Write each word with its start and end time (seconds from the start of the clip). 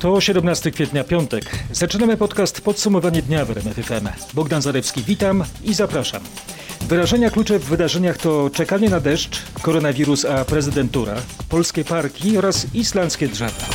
To 0.00 0.20
17 0.20 0.70
kwietnia, 0.70 1.04
piątek. 1.04 1.44
Zaczynamy 1.72 2.16
podcast 2.16 2.60
Podsumowanie 2.60 3.22
dnia 3.22 3.44
w 3.44 3.50
RMF 3.50 3.76
FM. 3.76 4.08
Bogdan 4.34 4.62
Zarewski, 4.62 5.02
witam 5.02 5.44
i 5.64 5.74
zapraszam. 5.74 6.22
Wyrażenia 6.80 7.30
klucze 7.30 7.58
w 7.58 7.64
wydarzeniach 7.64 8.18
to 8.18 8.50
czekanie 8.50 8.90
na 8.90 9.00
deszcz, 9.00 9.42
koronawirus 9.62 10.24
a 10.24 10.44
prezydentura, 10.44 11.14
polskie 11.48 11.84
parki 11.84 12.38
oraz 12.38 12.74
islandzkie 12.74 13.28
drzewa. 13.28 13.66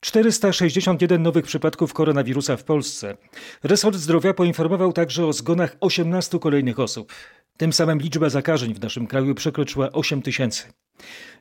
461 0.00 1.22
nowych 1.22 1.44
przypadków 1.44 1.92
koronawirusa 1.92 2.56
w 2.56 2.64
Polsce. 2.64 3.16
Resort 3.62 3.96
Zdrowia 3.96 4.34
poinformował 4.34 4.92
także 4.92 5.26
o 5.26 5.32
zgonach 5.32 5.76
18 5.80 6.38
kolejnych 6.38 6.80
osób. 6.80 7.12
Tym 7.56 7.72
samym 7.72 7.98
liczba 7.98 8.28
zakażeń 8.28 8.74
w 8.74 8.80
naszym 8.80 9.06
kraju 9.06 9.34
przekroczyła 9.34 9.92
8 9.92 10.22
tysięcy. 10.22 10.62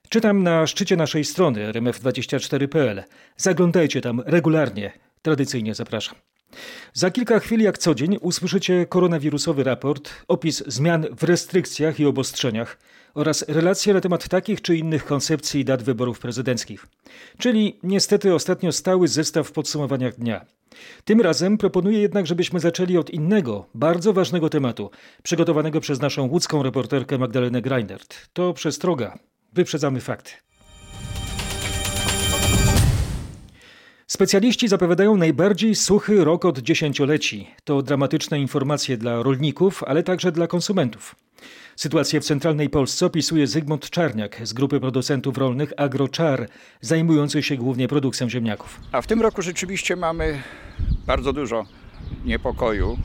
Czytam 0.09 0.43
na 0.43 0.67
szczycie 0.67 0.95
naszej 0.95 1.25
strony 1.25 1.71
rmf24.pl. 1.71 3.03
Zaglądajcie 3.37 4.01
tam 4.01 4.21
regularnie. 4.25 4.91
Tradycyjnie 5.21 5.75
zapraszam. 5.75 6.15
Za 6.93 7.11
kilka 7.11 7.39
chwil, 7.39 7.61
jak 7.61 7.77
co 7.77 7.95
dzień, 7.95 8.17
usłyszycie 8.21 8.85
koronawirusowy 8.85 9.63
raport, 9.63 10.11
opis 10.27 10.63
zmian 10.67 11.05
w 11.17 11.23
restrykcjach 11.23 11.99
i 11.99 12.05
obostrzeniach 12.05 12.77
oraz 13.13 13.45
relacje 13.47 13.93
na 13.93 14.01
temat 14.01 14.27
takich 14.29 14.61
czy 14.61 14.77
innych 14.77 15.05
koncepcji 15.05 15.61
i 15.61 15.65
dat 15.65 15.83
wyborów 15.83 16.19
prezydenckich. 16.19 16.87
Czyli 17.37 17.79
niestety 17.83 18.33
ostatnio 18.33 18.71
stały 18.71 19.07
zestaw 19.07 19.47
w 19.47 19.51
podsumowaniach 19.51 20.15
dnia. 20.15 20.45
Tym 21.03 21.21
razem 21.21 21.57
proponuję 21.57 21.99
jednak, 21.99 22.27
żebyśmy 22.27 22.59
zaczęli 22.59 22.97
od 22.97 23.09
innego, 23.09 23.65
bardzo 23.73 24.13
ważnego 24.13 24.49
tematu, 24.49 24.91
przygotowanego 25.23 25.81
przez 25.81 26.01
naszą 26.01 26.27
łódzką 26.27 26.63
reporterkę 26.63 27.17
Magdalenę 27.17 27.61
Greinert. 27.61 28.29
To 28.33 28.53
przestroga. 28.53 29.28
Wyprzedzamy 29.53 30.01
fakty. 30.01 30.31
Specjaliści 34.07 34.67
zapowiadają 34.67 35.17
najbardziej 35.17 35.75
suchy 35.75 36.23
rok 36.23 36.45
od 36.45 36.59
dziesięcioleci. 36.59 37.47
To 37.63 37.81
dramatyczne 37.81 38.39
informacje 38.39 38.97
dla 38.97 39.23
rolników, 39.23 39.83
ale 39.83 40.03
także 40.03 40.31
dla 40.31 40.47
konsumentów. 40.47 41.15
Sytuację 41.75 42.21
w 42.21 42.25
centralnej 42.25 42.69
Polsce 42.69 43.05
opisuje 43.05 43.47
Zygmunt 43.47 43.89
Czarniak 43.89 44.47
z 44.47 44.53
grupy 44.53 44.79
producentów 44.79 45.37
rolnych 45.37 45.73
AgroChar, 45.77 46.49
zajmujących 46.81 47.45
się 47.45 47.55
głównie 47.55 47.87
produkcją 47.87 48.29
ziemniaków. 48.29 48.79
A 48.91 49.01
w 49.01 49.07
tym 49.07 49.21
roku 49.21 49.41
rzeczywiście 49.41 49.95
mamy 49.95 50.41
bardzo 51.07 51.33
dużo 51.33 51.65
niepokoju 52.25 52.97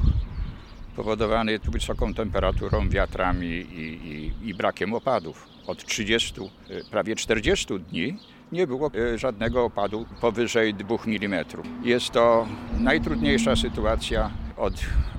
powodowany 0.97 1.59
wysoką 1.59 2.15
temperaturą, 2.15 2.89
wiatrami 2.89 3.47
i, 3.47 4.33
i, 4.43 4.49
i 4.49 4.55
brakiem 4.55 4.95
opadów. 4.95 5.54
Od 5.67 5.85
30, 5.85 6.51
y, 6.71 6.85
prawie 6.91 7.17
40 7.17 7.79
dni 7.81 8.19
nie 8.53 8.67
było 8.67 8.91
y, 8.95 9.19
żadnego 9.19 9.65
opadu 9.65 10.07
powyżej 10.21 10.75
2 10.75 10.97
mm. 11.07 11.45
Jest 11.85 12.11
to 12.11 12.49
najtrudniejsza 12.79 13.57
sytuacja 13.57 14.31
od 14.57 14.75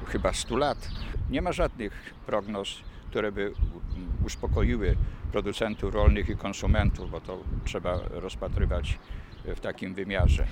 chyba 0.07 0.33
100 0.33 0.57
lat. 0.57 0.89
Nie 1.29 1.41
ma 1.41 1.51
żadnych 1.51 2.13
prognoz, 2.25 2.81
które 3.09 3.31
by 3.31 3.53
uspokoiły 4.25 4.95
producentów 5.31 5.93
rolnych 5.93 6.29
i 6.29 6.35
konsumentów, 6.35 7.11
bo 7.11 7.21
to 7.21 7.39
trzeba 7.66 7.99
rozpatrywać 8.09 8.99
w 9.45 9.59
takim 9.59 9.93
wymiarze. 9.93 10.47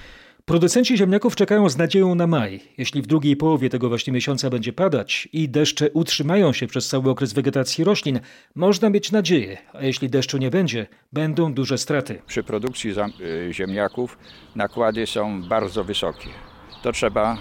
Producenci 0.46 0.98
ziemniaków 0.98 1.36
czekają 1.36 1.70
z 1.70 1.78
nadzieją 1.78 2.16
na 2.16 2.28
maj. 2.28 2.60
Jeśli 2.78 3.02
w 3.02 3.08
drugiej 3.08 3.36
połowie 3.36 3.70
tego 3.70 3.90
właśnie 3.90 4.14
miesiąca 4.14 4.50
będzie 4.50 4.74
padać 4.74 5.30
i 5.34 5.50
deszcze 5.50 5.92
utrzymają 5.92 6.54
się 6.54 6.68
przez 6.68 6.88
cały 6.88 7.10
okres 7.10 7.34
wegetacji 7.34 7.84
roślin, 7.84 8.20
można 8.56 8.90
mieć 8.90 9.12
nadzieję, 9.12 9.58
a 9.74 9.84
jeśli 9.84 10.10
deszczu 10.10 10.38
nie 10.38 10.50
będzie, 10.50 10.88
będą 11.14 11.54
duże 11.54 11.78
straty. 11.78 12.22
Przy 12.28 12.44
produkcji 12.44 12.92
y, 12.92 13.54
ziemniaków 13.54 14.18
nakłady 14.56 15.08
są 15.08 15.44
bardzo 15.44 15.84
wysokie. 15.84 16.30
To 16.82 16.92
trzeba 16.92 17.38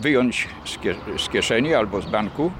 wyjąć 0.00 0.48
z 1.18 1.28
kieszeni 1.28 1.74
albo 1.74 2.02
z 2.02 2.10
banku 2.10 2.52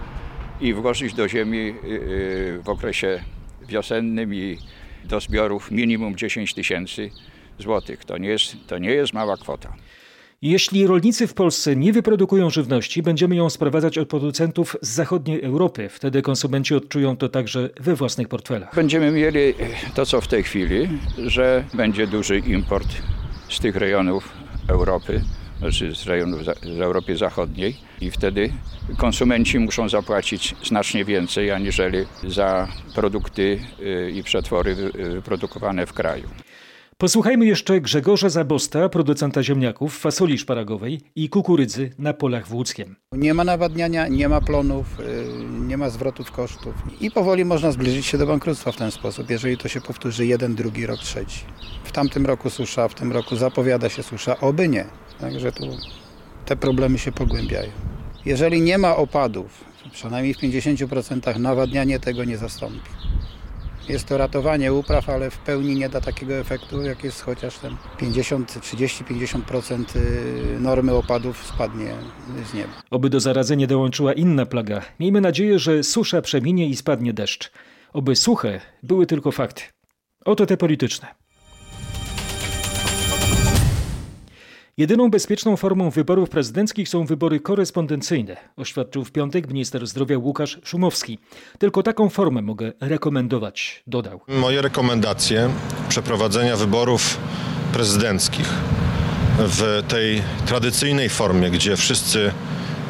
i 0.61 0.75
włożyć 0.75 1.15
do 1.15 1.28
ziemi 1.28 1.59
y, 1.59 1.89
y, 1.89 2.61
w 2.62 2.69
okresie 2.69 3.21
wiosennym 3.69 4.34
i 4.34 4.59
do 5.05 5.21
zbiorów 5.21 5.71
minimum 5.71 6.17
10 6.17 6.55
tysięcy 6.55 7.11
złotych. 7.59 8.05
To 8.05 8.19
nie, 8.19 8.29
jest, 8.29 8.57
to 8.67 8.79
nie 8.79 8.91
jest 8.91 9.13
mała 9.13 9.37
kwota. 9.37 9.75
Jeśli 10.43 10.87
rolnicy 10.87 11.27
w 11.27 11.35
Polsce 11.35 11.77
nie 11.77 11.93
wyprodukują 11.93 12.51
żywności, 12.51 13.03
będziemy 13.03 13.37
ją 13.37 13.51
sprowadzać 13.51 13.99
od 13.99 14.09
producentów 14.09 14.77
z 14.83 14.89
zachodniej 14.89 15.43
Europy. 15.43 15.89
Wtedy 15.89 16.23
konsumenci 16.23 16.75
odczują 16.75 17.17
to 17.17 17.29
także 17.29 17.71
we 17.81 17.95
własnych 17.95 18.29
portfelach. 18.29 18.75
Będziemy 18.75 19.11
mieli 19.11 19.55
to, 19.95 20.07
co 20.07 20.21
w 20.21 20.29
tej 20.29 20.43
chwili, 20.43 20.89
że 21.27 21.65
będzie 21.75 22.07
duży 22.07 22.39
import 22.39 22.89
z 23.49 23.61
tych 23.61 23.77
rejonów 23.77 24.33
Europy, 24.69 25.21
znaczy 25.59 25.95
z 25.95 26.07
rejonów 26.07 26.45
z 26.45 26.81
Europy 26.81 27.17
Zachodniej 27.17 27.77
i 28.01 28.11
wtedy 28.11 28.53
konsumenci 28.97 29.59
muszą 29.59 29.89
zapłacić 29.89 30.55
znacznie 30.65 31.05
więcej 31.05 31.51
aniżeli 31.51 31.99
za 32.27 32.69
produkty 32.95 33.61
y, 33.81 34.11
i 34.11 34.23
przetwory 34.23 34.75
wyprodukowane 34.95 35.87
w 35.87 35.93
kraju. 35.93 36.29
Posłuchajmy 37.05 37.47
jeszcze 37.47 37.81
Grzegorza 37.81 38.29
Zabosta, 38.29 38.89
producenta 38.89 39.43
ziemniaków, 39.43 39.99
fasoli 39.99 40.39
szparagowej 40.39 41.01
i 41.17 41.29
kukurydzy 41.29 41.91
na 41.99 42.13
polach 42.13 42.47
w 42.47 42.55
Łódzkiem. 42.55 42.97
Nie 43.13 43.35
ma 43.35 43.45
nawadniania, 43.45 44.09
nie 44.09 44.29
ma 44.29 44.41
plonów, 44.41 45.01
y, 45.01 45.05
nie 45.67 45.77
ma 45.77 45.91
zwrotów 45.91 46.33
kosztów 46.33 46.75
i 47.01 47.11
powoli 47.11 47.45
można 47.45 47.73
zbliżyć 47.73 48.07
się 48.07 48.19
do 48.19 48.27
bankructwa 48.27 48.73
w 48.73 48.77
ten 48.77 48.91
sposób, 48.91 49.31
jeżeli 49.31 49.59
to 49.59 49.69
się 49.69 49.81
powtórzy 49.81 50.27
jeden, 50.27 50.55
drugi 50.55 50.87
rok, 50.87 51.01
trzeci. 51.01 51.45
W 51.85 51.93
tamtym 51.93 52.27
roku 52.27 52.51
susza, 52.51 52.89
w 52.89 52.95
tym 52.95 53.13
roku 53.13 53.37
zapowiada 53.37 53.89
się 53.89 54.03
susza, 54.03 54.41
oby 54.41 54.69
nie. 54.69 54.85
Także 55.21 55.53
tu 55.53 55.65
te 56.45 56.57
problemy 56.57 56.99
się 56.99 57.13
pogłębiają. 57.13 57.71
Jeżeli 58.25 58.61
nie 58.61 58.79
ma 58.79 58.97
opadów, 58.97 59.65
przynajmniej 59.93 60.35
w 60.35 60.39
50% 60.39 61.39
nawadnianie 61.39 62.01
tego 62.01 62.25
nie 62.25 62.39
zastąpi. 62.39 62.91
Jest 63.89 64.09
to 64.09 64.19
ratowanie 64.19 64.72
upraw, 64.72 65.09
ale 65.09 65.31
w 65.31 65.39
pełni 65.39 65.75
nie 65.75 65.89
da 65.89 66.00
takiego 66.00 66.34
efektu, 66.34 66.83
jak 66.83 67.05
jest 67.05 67.22
chociaż 67.22 67.59
ten 67.59 67.77
50, 67.99 68.61
30, 68.61 69.05
50% 69.05 69.84
normy 70.61 70.95
opadów 70.95 71.47
spadnie 71.47 71.94
z 72.50 72.55
nieba. 72.55 72.73
Oby 72.91 73.11
do 73.11 73.21
zarazy 73.21 73.56
dołączyła 73.56 74.12
inna 74.12 74.47
plaga. 74.47 74.83
Miejmy 75.00 75.21
nadzieję, 75.21 75.59
że 75.59 75.83
susza 75.83 76.23
przeminie 76.23 76.69
i 76.69 76.77
spadnie 76.77 77.12
deszcz. 77.12 77.53
Oby 77.93 78.17
suche 78.17 78.61
były 78.83 79.06
tylko 79.06 79.33
fakty. 79.33 79.62
Oto 80.25 80.47
te 80.47 80.56
polityczne. 80.56 81.24
Jedyną 84.77 85.11
bezpieczną 85.11 85.57
formą 85.57 85.91
wyborów 85.91 86.31
prezydenckich 86.31 86.89
są 86.89 87.07
wybory 87.07 87.41
korespondencyjne, 87.41 88.37
oświadczył 88.57 89.05
w 89.05 89.12
piątek 89.12 89.49
minister 89.49 89.87
zdrowia 89.87 90.19
Łukasz 90.19 90.61
Szumowski. 90.65 91.19
Tylko 91.59 91.83
taką 91.83 92.09
formę 92.09 92.43
mogę 92.43 92.73
rekomendować, 92.81 93.83
dodał. 93.87 94.21
Moje 94.29 94.62
rekomendacje 94.62 95.51
przeprowadzenia 95.89 96.57
wyborów 96.57 97.19
prezydenckich 97.73 98.49
w 99.39 99.83
tej 99.89 100.23
tradycyjnej 100.47 101.09
formie, 101.09 101.51
gdzie 101.51 101.77
wszyscy 101.77 102.33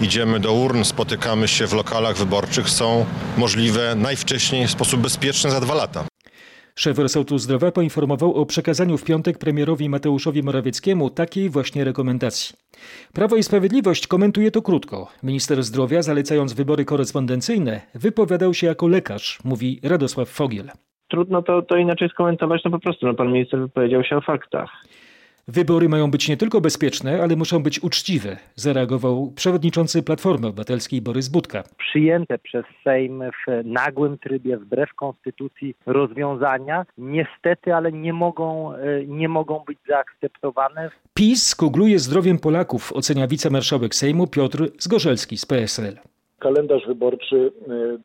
idziemy 0.00 0.40
do 0.40 0.52
urn, 0.52 0.84
spotykamy 0.84 1.48
się 1.48 1.66
w 1.66 1.72
lokalach 1.72 2.16
wyborczych, 2.16 2.70
są 2.70 3.06
możliwe 3.36 3.94
najwcześniej 3.94 4.66
w 4.66 4.70
sposób 4.70 5.00
bezpieczny 5.00 5.50
za 5.50 5.60
dwa 5.60 5.74
lata. 5.74 6.04
Szef 6.78 6.98
resortu 6.98 7.38
zdrowia 7.38 7.72
poinformował 7.72 8.34
o 8.34 8.46
przekazaniu 8.46 8.98
w 8.98 9.04
piątek 9.04 9.38
premierowi 9.38 9.88
Mateuszowi 9.88 10.42
Morawieckiemu 10.42 11.10
takiej 11.10 11.50
właśnie 11.50 11.84
rekomendacji. 11.84 12.56
Prawo 13.12 13.36
i 13.36 13.42
Sprawiedliwość 13.42 14.06
komentuje 14.06 14.50
to 14.50 14.62
krótko. 14.62 15.08
Minister 15.22 15.62
zdrowia, 15.62 16.02
zalecając 16.02 16.52
wybory 16.52 16.84
korespondencyjne, 16.84 17.80
wypowiadał 17.94 18.54
się 18.54 18.66
jako 18.66 18.88
lekarz, 18.88 19.38
mówi 19.44 19.80
Radosław 19.82 20.28
Fogiel. 20.28 20.70
Trudno 21.08 21.42
to, 21.42 21.62
to 21.62 21.76
inaczej 21.76 22.08
skomentować, 22.08 22.64
no 22.64 22.70
po 22.70 22.78
prostu 22.78 23.06
no, 23.06 23.14
pan 23.14 23.32
minister 23.32 23.60
wypowiedział 23.60 24.04
się 24.04 24.16
o 24.16 24.20
faktach. 24.20 24.70
Wybory 25.48 25.88
mają 25.88 26.10
być 26.10 26.28
nie 26.28 26.36
tylko 26.36 26.60
bezpieczne, 26.60 27.22
ale 27.22 27.36
muszą 27.36 27.62
być 27.62 27.82
uczciwe, 27.82 28.36
zareagował 28.54 29.32
przewodniczący 29.36 30.02
Platformy 30.02 30.46
Obywatelskiej 30.46 31.02
Borys 31.02 31.28
Budka. 31.28 31.64
Przyjęte 31.78 32.38
przez 32.38 32.64
Sejm 32.84 33.22
w 33.22 33.64
nagłym 33.64 34.18
trybie, 34.18 34.56
wbrew 34.56 34.94
konstytucji 34.94 35.74
rozwiązania, 35.86 36.86
niestety, 36.98 37.74
ale 37.74 37.92
nie 37.92 38.12
mogą, 38.12 38.74
e, 38.74 39.06
nie 39.06 39.28
mogą 39.28 39.58
być 39.66 39.78
zaakceptowane. 39.88 40.90
PiS 41.14 41.54
kugluje 41.54 41.98
zdrowiem 41.98 42.38
Polaków, 42.38 42.92
ocenia 42.92 43.26
wicemarszałek 43.26 43.94
Sejmu 43.94 44.26
Piotr 44.26 44.68
Zgorzelski 44.78 45.38
z 45.38 45.46
PSL 45.46 46.13
kalendarz 46.44 46.86
wyborczy 46.86 47.36
y, 47.36 47.52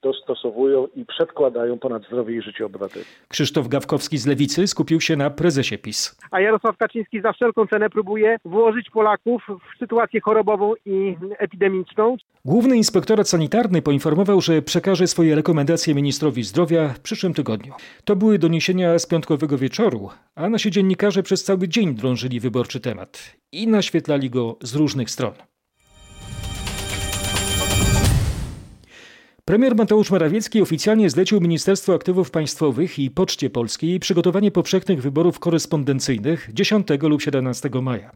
dostosowują 0.02 0.88
i 0.96 1.06
przedkładają 1.06 1.80
ponad 1.80 2.04
zdrowie 2.04 2.38
i 2.38 2.42
życie 2.42 2.66
obywateli. 2.66 3.06
Krzysztof 3.28 3.68
Gawkowski 3.68 4.18
z 4.18 4.28
Lewicy 4.28 4.68
skupił 4.68 5.02
się 5.02 5.16
na 5.16 5.30
prezesie 5.30 5.78
PiS. 5.78 6.18
A 6.32 6.40
Jarosław 6.42 6.78
Kaczyński 6.78 7.22
za 7.22 7.34
wszelką 7.34 7.68
cenę 7.68 7.90
próbuje 7.90 8.38
włożyć 8.46 8.90
Polaków 8.90 9.44
w 9.48 9.80
sytuację 9.80 10.22
chorobową 10.22 10.74
i 10.86 11.16
epidemiczną. 11.38 12.18
Główny 12.46 12.78
Inspektorat 12.78 13.30
Sanitarny 13.30 13.82
poinformował, 13.82 14.42
że 14.42 14.62
przekaże 14.62 15.08
swoje 15.08 15.36
rekomendacje 15.36 15.96
ministrowi 15.96 16.44
zdrowia 16.44 16.88
w 16.88 17.00
przyszłym 17.00 17.34
tygodniu. 17.34 17.74
To 18.06 18.16
były 18.16 18.40
doniesienia 18.40 19.00
z 19.00 19.06
piątkowego 19.06 19.58
wieczoru, 19.58 20.10
a 20.36 20.50
nasi 20.50 20.72
dziennikarze 20.72 21.24
przez 21.24 21.44
cały 21.44 21.68
dzień 21.68 21.96
drążyli 21.96 22.40
wyborczy 22.40 22.80
temat 22.80 23.36
i 23.52 23.68
naświetlali 23.68 24.30
go 24.30 24.58
z 24.62 24.76
różnych 24.76 25.10
stron. 25.10 25.34
Premier 29.50 29.76
Mateusz 29.76 30.12
Morawiecki 30.12 30.62
oficjalnie 30.62 31.10
zlecił 31.10 31.42
Ministerstwu 31.42 31.94
Aktywów 31.94 32.32
Państwowych 32.32 33.00
i 33.00 33.12
Poczcie 33.12 33.50
Polskiej 33.50 34.00
przygotowanie 34.00 34.52
powszechnych 34.52 35.02
wyborów 35.02 35.40
korespondencyjnych 35.40 36.50
10 36.54 36.88
lub 37.02 37.22
17 37.22 37.70
maja. 37.82 38.12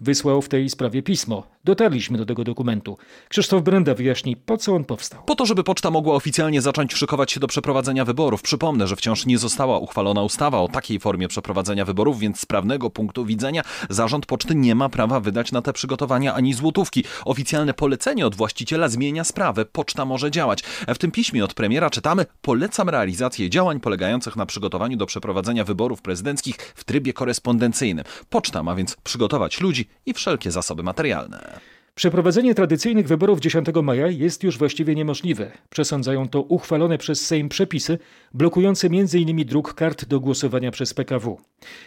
Wysłał 0.00 0.42
w 0.42 0.48
tej 0.48 0.70
sprawie 0.70 1.02
pismo. 1.02 1.46
Dotarliśmy 1.64 2.18
do 2.18 2.26
tego 2.26 2.44
dokumentu. 2.44 2.98
Krzysztof 3.28 3.62
Brenda 3.62 3.94
wyjaśni, 3.94 4.36
po 4.36 4.56
co 4.56 4.74
on 4.74 4.84
powstał. 4.84 5.22
Po 5.26 5.34
to, 5.34 5.46
żeby 5.46 5.64
poczta 5.64 5.90
mogła 5.90 6.14
oficjalnie 6.14 6.62
zacząć 6.62 6.94
szykować 6.94 7.32
się 7.32 7.40
do 7.40 7.46
przeprowadzenia 7.46 8.04
wyborów. 8.04 8.42
Przypomnę, 8.42 8.86
że 8.86 8.96
wciąż 8.96 9.26
nie 9.26 9.38
została 9.38 9.78
uchwalona 9.78 10.22
ustawa 10.22 10.60
o 10.60 10.68
takiej 10.68 11.00
formie 11.00 11.28
przeprowadzenia 11.28 11.84
wyborów, 11.84 12.18
więc 12.18 12.40
z 12.40 12.46
prawnego 12.46 12.90
punktu 12.90 13.24
widzenia 13.24 13.62
zarząd 13.90 14.26
poczty 14.26 14.54
nie 14.54 14.74
ma 14.74 14.88
prawa 14.88 15.20
wydać 15.20 15.52
na 15.52 15.62
te 15.62 15.72
przygotowania 15.72 16.34
ani 16.34 16.54
złotówki. 16.54 17.04
Oficjalne 17.24 17.74
polecenie 17.74 18.26
od 18.26 18.34
właściciela 18.34 18.88
zmienia 18.88 19.24
sprawę. 19.24 19.64
Poczta 19.64 20.04
może 20.04 20.30
działać. 20.30 20.63
W 20.88 20.98
tym 20.98 21.10
piśmie 21.10 21.44
od 21.44 21.54
premiera 21.54 21.90
czytamy: 21.90 22.26
Polecam 22.42 22.88
realizację 22.88 23.50
działań 23.50 23.80
polegających 23.80 24.36
na 24.36 24.46
przygotowaniu 24.46 24.96
do 24.96 25.06
przeprowadzenia 25.06 25.64
wyborów 25.64 26.02
prezydenckich 26.02 26.56
w 26.56 26.84
trybie 26.84 27.12
korespondencyjnym. 27.12 28.04
Poczta 28.30 28.62
ma 28.62 28.74
więc 28.74 28.96
przygotować 28.96 29.60
ludzi 29.60 29.88
i 30.06 30.14
wszelkie 30.14 30.50
zasoby 30.50 30.82
materialne. 30.82 31.60
Przeprowadzenie 31.94 32.54
tradycyjnych 32.54 33.08
wyborów 33.08 33.40
10 33.40 33.68
maja 33.82 34.06
jest 34.06 34.42
już 34.42 34.58
właściwie 34.58 34.94
niemożliwe. 34.94 35.52
Przesądzają 35.70 36.28
to 36.28 36.42
uchwalone 36.42 36.98
przez 36.98 37.26
Sejm 37.26 37.48
przepisy 37.48 37.98
blokujące 38.34 38.86
m.in. 38.86 39.46
druk 39.46 39.74
kart 39.74 40.04
do 40.04 40.20
głosowania 40.20 40.70
przez 40.70 40.94
PKW. 40.94 41.40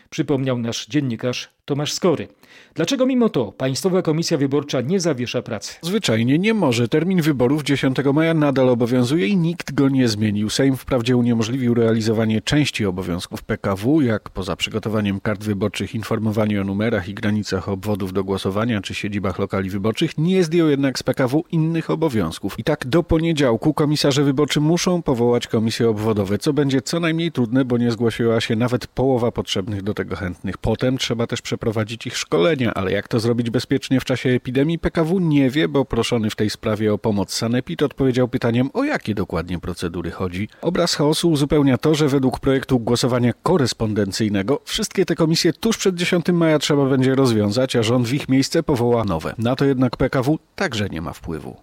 Przypomniał 0.10 0.58
nasz 0.58 0.88
dziennikarz 0.88 1.57
Tomasz 1.68 1.94
Skory. 1.94 2.28
Dlaczego 2.76 3.06
mimo 3.06 3.30
to 3.30 3.52
Państwowa 3.52 4.02
Komisja 4.02 4.38
Wyborcza 4.38 4.82
nie 4.82 5.00
zawiesza 5.00 5.42
pracy? 5.42 5.76
Zwyczajnie 5.82 6.40
nie 6.40 6.54
może. 6.54 6.88
Termin 6.88 7.22
wyborów 7.22 7.64
10 7.64 7.98
maja 8.14 8.34
nadal 8.34 8.70
obowiązuje 8.70 9.28
i 9.28 9.38
nikt 9.38 9.74
go 9.74 9.90
nie 9.90 10.08
zmienił. 10.08 10.50
Sejm 10.50 10.78
wprawdzie 10.78 11.18
uniemożliwił 11.18 11.74
realizowanie 11.74 12.42
części 12.42 12.86
obowiązków 12.86 13.44
PKW, 13.44 14.02
jak 14.02 14.30
poza 14.30 14.56
przygotowaniem 14.56 15.20
kart 15.20 15.44
wyborczych 15.44 15.96
informowanie 15.96 16.62
o 16.62 16.64
numerach 16.64 17.10
i 17.10 17.14
granicach 17.14 17.70
obwodów 17.70 18.14
do 18.14 18.24
głosowania 18.24 18.82
czy 18.82 18.94
siedzibach 18.94 19.40
lokali 19.40 19.70
wyborczych, 19.70 20.18
nie 20.18 20.44
zdjął 20.44 20.70
jednak 20.70 21.00
z 21.00 21.04
PKW 21.04 21.44
innych 21.52 21.90
obowiązków. 21.90 22.60
I 22.60 22.64
tak 22.64 22.88
do 22.88 23.04
poniedziałku 23.04 23.74
komisarze 23.74 24.24
wyborczy 24.24 24.62
muszą 24.62 25.02
powołać 25.02 25.48
komisje 25.48 25.90
obwodowe, 25.90 26.38
co 26.38 26.54
będzie 26.54 26.82
co 26.82 27.00
najmniej 27.00 27.32
trudne, 27.32 27.66
bo 27.66 27.78
nie 27.78 27.92
zgłosiła 27.92 28.42
się 28.42 28.56
nawet 28.56 28.88
połowa 28.88 29.32
potrzebnych 29.32 29.84
do 29.84 29.94
tego 29.94 30.16
chętnych. 30.16 30.58
Potem 30.58 30.98
trzeba 30.98 31.28
też 31.28 31.42
przeprowadzić 31.42 31.57
ich 32.06 32.18
szkolenia, 32.18 32.74
ale 32.74 32.92
jak 32.92 33.08
to 33.08 33.20
zrobić 33.20 33.50
bezpiecznie 33.50 34.00
w 34.00 34.06
czasie 34.06 34.30
epidemii, 34.30 34.80
PKW 34.80 35.20
nie 35.20 35.50
wie, 35.50 35.68
bo 35.68 35.86
proszony 35.86 36.30
w 36.30 36.36
tej 36.36 36.50
sprawie 36.50 36.94
o 36.94 36.98
pomoc 36.98 37.34
Sanepid 37.34 37.84
odpowiedział 37.84 38.28
pytaniem, 38.28 38.70
o 38.74 38.84
jakie 38.84 39.16
dokładnie 39.16 39.60
procedury 39.60 40.12
chodzi. 40.12 40.50
Obraz 40.62 40.96
chaosu 40.96 41.32
uzupełnia 41.32 41.78
to, 41.78 41.96
że 41.96 42.08
według 42.08 42.40
projektu 42.40 42.80
głosowania 42.80 43.34
korespondencyjnego 43.44 44.62
wszystkie 44.66 45.06
te 45.06 45.16
komisje 45.16 45.54
tuż 45.54 45.78
przed 45.78 45.96
10 45.96 46.26
maja 46.34 46.60
trzeba 46.60 46.86
będzie 46.86 47.16
rozwiązać, 47.16 47.76
a 47.76 47.84
rząd 47.84 48.08
w 48.08 48.14
ich 48.14 48.30
miejsce 48.30 48.64
powoła 48.64 49.04
nowe. 49.04 49.34
Na 49.38 49.56
to 49.56 49.66
jednak 49.66 49.98
PKW 49.98 50.40
także 50.56 50.90
nie 50.90 51.02
ma 51.02 51.14
wpływu. 51.14 51.58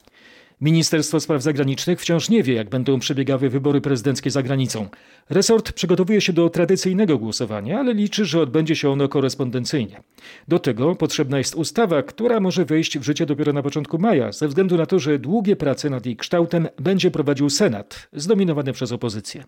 Ministerstwo 0.61 1.21
Spraw 1.21 1.43
Zagranicznych 1.43 2.01
wciąż 2.01 2.29
nie 2.29 2.43
wie, 2.43 2.55
jak 2.55 2.69
będą 2.69 2.99
przebiegały 2.99 3.49
wybory 3.49 3.81
prezydenckie 3.81 4.31
za 4.31 4.43
granicą. 4.43 4.89
Resort 5.31 5.73
przygotowuje 5.73 6.21
się 6.21 6.33
do 6.33 6.51
tradycyjnego 6.51 7.19
głosowania, 7.19 7.79
ale 7.79 7.95
liczy, 7.95 8.25
że 8.25 8.41
odbędzie 8.41 8.77
się 8.77 8.91
ono 8.91 9.09
korespondencyjnie. 9.09 10.03
Do 10.49 10.59
tego 10.59 10.95
potrzebna 10.95 11.39
jest 11.39 11.55
ustawa, 11.55 12.03
która 12.03 12.41
może 12.41 12.65
wejść 12.65 12.99
w 12.99 13.03
życie 13.03 13.27
dopiero 13.27 13.53
na 13.53 13.62
początku 13.62 13.99
maja, 13.99 14.33
ze 14.33 14.49
względu 14.49 14.77
na 14.77 14.87
to, 14.87 14.99
że 14.99 15.19
długie 15.19 15.56
prace 15.56 15.91
nad 15.91 16.06
jej 16.06 16.17
kształtem 16.17 16.69
będzie 16.81 17.11
prowadził 17.11 17.51
Senat, 17.51 18.09
zdominowany 18.12 18.73
przez 18.73 18.93
opozycję. 18.93 19.45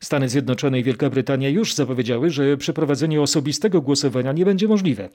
Stany 0.00 0.28
Zjednoczone 0.28 0.80
i 0.80 0.84
Wielka 0.84 1.10
Brytania 1.10 1.48
już 1.48 1.74
zapowiedziały, 1.74 2.30
że 2.30 2.56
przeprowadzenie 2.56 3.22
osobistego 3.22 3.80
głosowania 3.80 4.32
nie 4.32 4.44
będzie 4.44 4.68
możliwe. 4.68 5.08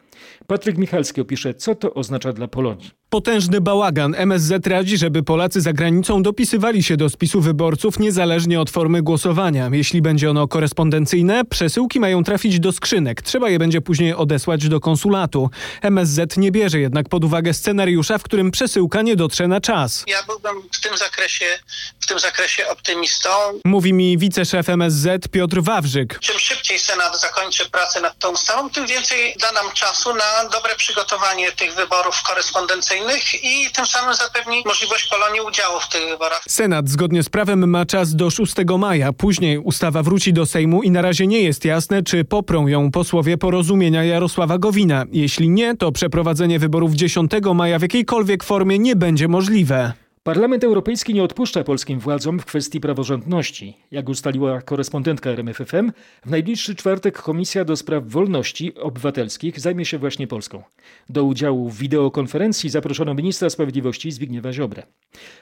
Patryk 0.47 0.77
Michalski 0.77 1.21
opisze, 1.21 1.53
co 1.53 1.75
to 1.75 1.93
oznacza 1.93 2.33
dla 2.33 2.47
Polonii. 2.47 2.91
Potężny 3.09 3.61
bałagan. 3.61 4.15
MSZ 4.17 4.67
radzi, 4.67 4.97
żeby 4.97 5.23
Polacy 5.23 5.61
za 5.61 5.73
granicą 5.73 6.23
dopisywali 6.23 6.83
się 6.83 6.97
do 6.97 7.09
spisu 7.09 7.41
wyborców 7.41 7.99
niezależnie 7.99 8.61
od 8.61 8.69
formy 8.69 9.01
głosowania. 9.01 9.69
Jeśli 9.71 10.01
będzie 10.01 10.29
ono 10.29 10.47
korespondencyjne, 10.47 11.45
przesyłki 11.45 11.99
mają 11.99 12.23
trafić 12.23 12.59
do 12.59 12.71
skrzynek. 12.71 13.21
Trzeba 13.21 13.49
je 13.49 13.59
będzie 13.59 13.81
później 13.81 14.13
odesłać 14.13 14.69
do 14.69 14.79
konsulatu. 14.79 15.49
MSZ 15.81 16.37
nie 16.37 16.51
bierze 16.51 16.79
jednak 16.79 17.09
pod 17.09 17.23
uwagę 17.23 17.53
scenariusza, 17.53 18.17
w 18.17 18.23
którym 18.23 18.51
przesyłka 18.51 19.01
nie 19.01 19.15
dotrze 19.15 19.47
na 19.47 19.61
czas. 19.61 20.03
Ja 20.07 20.23
byłbym 20.27 20.63
w 20.71 20.81
tym 20.81 20.97
zakresie, 20.97 21.45
w 22.03 22.05
tym 22.05 22.19
zakresie 22.19 22.67
optymistą. 22.67 23.29
Mówi 23.65 23.93
mi 23.93 24.17
wiceszef 24.17 24.69
MSZ 24.69 25.27
Piotr 25.31 25.61
Wawrzyk. 25.61 26.19
Czym 26.19 26.39
szybciej 26.39 26.79
Senat 26.79 27.21
zakończy 27.21 27.69
pracę 27.69 28.01
nad 28.01 28.19
tą 28.19 28.29
ustawą, 28.29 28.69
tym 28.69 28.87
więcej 28.87 29.35
da 29.41 29.51
nam 29.51 29.71
czasu 29.71 30.13
na 30.13 30.49
dobre 30.49 30.75
przygotowanie 30.75 31.51
tych 31.51 31.75
wyborów 31.75 32.23
korespondencyjnych 32.23 33.43
i 33.43 33.71
tym 33.71 33.85
samym 33.85 34.13
zapewni 34.13 34.63
możliwość 34.65 35.07
Polonii 35.07 35.41
udziału 35.41 35.79
w 35.79 35.89
tych 35.89 36.09
wyborach. 36.09 36.43
Senat 36.47 36.89
zgodnie 36.89 37.23
z 37.23 37.29
prawem 37.29 37.69
ma 37.69 37.85
czas 37.85 38.15
do 38.15 38.29
6 38.29 38.53
maja. 38.77 39.13
Później 39.13 39.57
ustawa 39.57 40.03
wróci 40.03 40.33
do 40.33 40.45
Sejmu 40.45 40.83
i 40.83 40.91
na 40.91 41.01
razie 41.01 41.27
nie 41.27 41.41
jest 41.41 41.65
jasne, 41.65 42.03
czy 42.03 42.25
poprą 42.25 42.67
ją 42.67 42.91
posłowie 42.91 43.37
porozumienia 43.37 44.03
Jarosława 44.03 44.57
Gowina. 44.57 45.05
Jeśli 45.11 45.49
nie, 45.49 45.77
to 45.77 45.91
przeprowadzenie 45.91 46.59
wyborów 46.59 46.93
10 46.93 47.31
maja 47.55 47.79
w 47.79 47.81
jakiejkolwiek 47.81 48.43
formie 48.43 48.79
nie 48.79 48.95
będzie 48.95 49.27
możliwe. 49.27 50.02
Parlament 50.23 50.63
Europejski 50.63 51.13
nie 51.13 51.23
odpuszcza 51.23 51.63
polskim 51.63 51.99
władzom 51.99 52.39
w 52.39 52.45
kwestii 52.45 52.79
praworządności. 52.79 53.77
Jak 53.91 54.09
ustaliła 54.09 54.61
korespondentka 54.61 55.29
RMFFM, 55.29 55.91
w 56.25 56.29
najbliższy 56.29 56.75
czwartek 56.75 57.21
Komisja 57.21 57.65
do 57.65 57.75
Spraw 57.75 58.07
Wolności 58.07 58.75
Obywatelskich 58.75 59.59
zajmie 59.59 59.85
się 59.85 59.97
właśnie 59.97 60.27
Polską. 60.27 60.63
Do 61.09 61.23
udziału 61.23 61.69
w 61.69 61.77
wideokonferencji 61.77 62.69
zaproszono 62.69 63.13
ministra 63.13 63.49
sprawiedliwości 63.49 64.11
Zbigniewa 64.11 64.53
Ziobrę. 64.53 64.83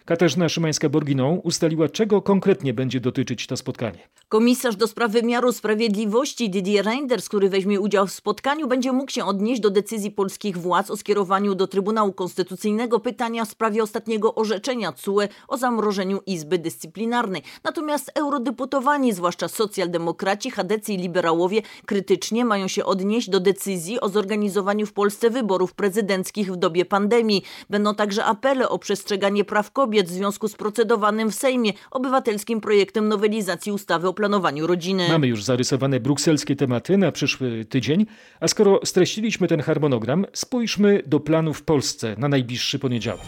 Katarzyna 0.06 0.48
Szymańska-Borginą 0.48 1.40
ustaliła, 1.44 1.90
czego 1.90 2.22
konkretnie 2.22 2.74
będzie 2.74 3.00
dotyczyć 3.00 3.48
to 3.48 3.58
spotkanie. 3.58 4.00
Komisarz 4.30 4.76
do 4.76 4.88
spraw 4.88 5.12
wymiaru 5.12 5.52
sprawiedliwości 5.52 6.50
Didier 6.50 6.86
Reinders, 6.86 7.30
który 7.30 7.50
weźmie 7.50 7.80
udział 7.80 8.08
w 8.08 8.12
spotkaniu, 8.12 8.68
będzie 8.68 8.92
mógł 8.92 9.12
się 9.12 9.26
odnieść 9.26 9.62
do 9.62 9.70
decyzji 9.70 10.12
polskich 10.12 10.58
władz 10.58 10.92
o 10.92 10.98
skierowaniu 10.98 11.56
do 11.56 11.68
Trybunału 11.68 12.14
Konstytucyjnego 12.14 13.00
pytania 13.00 13.46
w 13.46 13.50
sprawie 13.50 13.84
ostatniego 13.84 14.36
orzeczenia 14.36 14.71
CUE 15.06 15.28
o 15.48 15.58
zamrożeniu 15.58 16.20
Izby 16.26 16.58
Dyscyplinarnej. 16.58 17.44
Natomiast 17.64 18.12
eurodeputowani, 18.16 19.14
zwłaszcza 19.14 19.48
socjaldemokraci, 19.48 20.52
chadecy 20.52 20.94
i 20.94 20.98
liberałowie, 20.98 21.62
krytycznie 21.86 22.46
mają 22.46 22.68
się 22.68 22.86
odnieść 22.86 23.30
do 23.30 23.40
decyzji 23.40 24.00
o 24.00 24.10
zorganizowaniu 24.10 24.86
w 24.86 24.94
Polsce 24.94 25.30
wyborów 25.30 25.74
prezydenckich 25.74 26.54
w 26.54 26.56
dobie 26.56 26.86
pandemii. 26.86 27.44
Będą 27.70 27.96
także 27.96 28.26
apele 28.26 28.70
o 28.70 28.80
przestrzeganie 28.80 29.46
praw 29.46 29.72
kobiet 29.72 30.08
w 30.08 30.12
związku 30.12 30.48
z 30.48 30.56
procedowanym 30.56 31.32
w 31.32 31.36
Sejmie 31.36 31.74
obywatelskim 31.92 32.62
projektem 32.62 33.08
nowelizacji 33.08 33.72
ustawy 33.72 34.08
o 34.08 34.14
planowaniu 34.14 34.68
rodziny. 34.68 35.08
Mamy 35.10 35.28
już 35.28 35.44
zarysowane 35.44 36.00
brukselskie 36.00 36.56
tematy 36.56 36.98
na 36.98 37.12
przyszły 37.12 37.66
tydzień, 37.66 38.06
a 38.40 38.48
skoro 38.48 38.80
streściliśmy 38.84 39.48
ten 39.48 39.62
harmonogram, 39.62 40.26
spójrzmy 40.34 41.04
do 41.06 41.20
planu 41.20 41.54
w 41.54 41.64
Polsce 41.64 42.16
na 42.18 42.28
najbliższy 42.28 42.80
poniedziałek. 42.80 43.22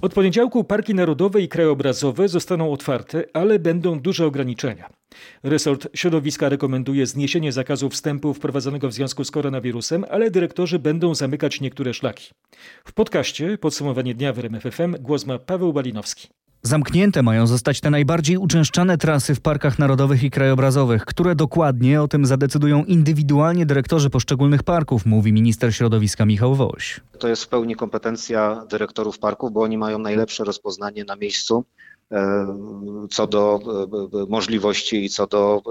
Od 0.00 0.14
poniedziałku 0.14 0.64
parki 0.64 0.94
narodowe 0.94 1.42
i 1.42 1.48
krajobrazowe 1.48 2.28
zostaną 2.28 2.72
otwarte, 2.72 3.24
ale 3.32 3.58
będą 3.58 4.00
duże 4.00 4.26
ograniczenia. 4.26 4.90
Resort 5.42 5.88
środowiska 5.94 6.48
rekomenduje 6.48 7.06
zniesienie 7.06 7.52
zakazu 7.52 7.88
wstępu 7.90 8.34
wprowadzonego 8.34 8.88
w 8.88 8.92
związku 8.92 9.24
z 9.24 9.30
koronawirusem, 9.30 10.04
ale 10.10 10.30
dyrektorzy 10.30 10.78
będą 10.78 11.14
zamykać 11.14 11.60
niektóre 11.60 11.94
szlaki. 11.94 12.30
W 12.84 12.92
podcaście 12.92 13.58
Podsumowanie 13.58 14.14
dnia 14.14 14.32
w 14.32 14.38
RMFFM 14.38 14.96
głos 15.00 15.26
ma 15.26 15.38
Paweł 15.38 15.72
Balinowski. 15.72 16.28
Zamknięte 16.66 17.22
mają 17.22 17.46
zostać 17.46 17.80
te 17.80 17.90
najbardziej 17.90 18.36
uczęszczane 18.36 18.98
trasy 18.98 19.34
w 19.34 19.40
parkach 19.40 19.78
narodowych 19.78 20.22
i 20.22 20.30
krajobrazowych, 20.30 21.04
które 21.04 21.34
dokładnie 21.34 22.02
o 22.02 22.08
tym 22.08 22.26
zadecydują 22.26 22.84
indywidualnie 22.84 23.66
dyrektorzy 23.66 24.10
poszczególnych 24.10 24.62
parków, 24.62 25.06
mówi 25.06 25.32
minister 25.32 25.74
środowiska 25.74 26.26
Michał 26.26 26.54
Woś. 26.54 27.00
To 27.18 27.28
jest 27.28 27.44
w 27.44 27.48
pełni 27.48 27.76
kompetencja 27.76 28.64
dyrektorów 28.70 29.18
parków, 29.18 29.52
bo 29.52 29.62
oni 29.62 29.78
mają 29.78 29.98
najlepsze 29.98 30.44
rozpoznanie 30.44 31.04
na 31.04 31.16
miejscu 31.16 31.64
e, 32.12 32.46
co 33.10 33.26
do 33.26 33.60
e, 33.66 34.22
e, 34.22 34.26
możliwości 34.28 35.04
i 35.04 35.08
co 35.08 35.26
do 35.26 35.62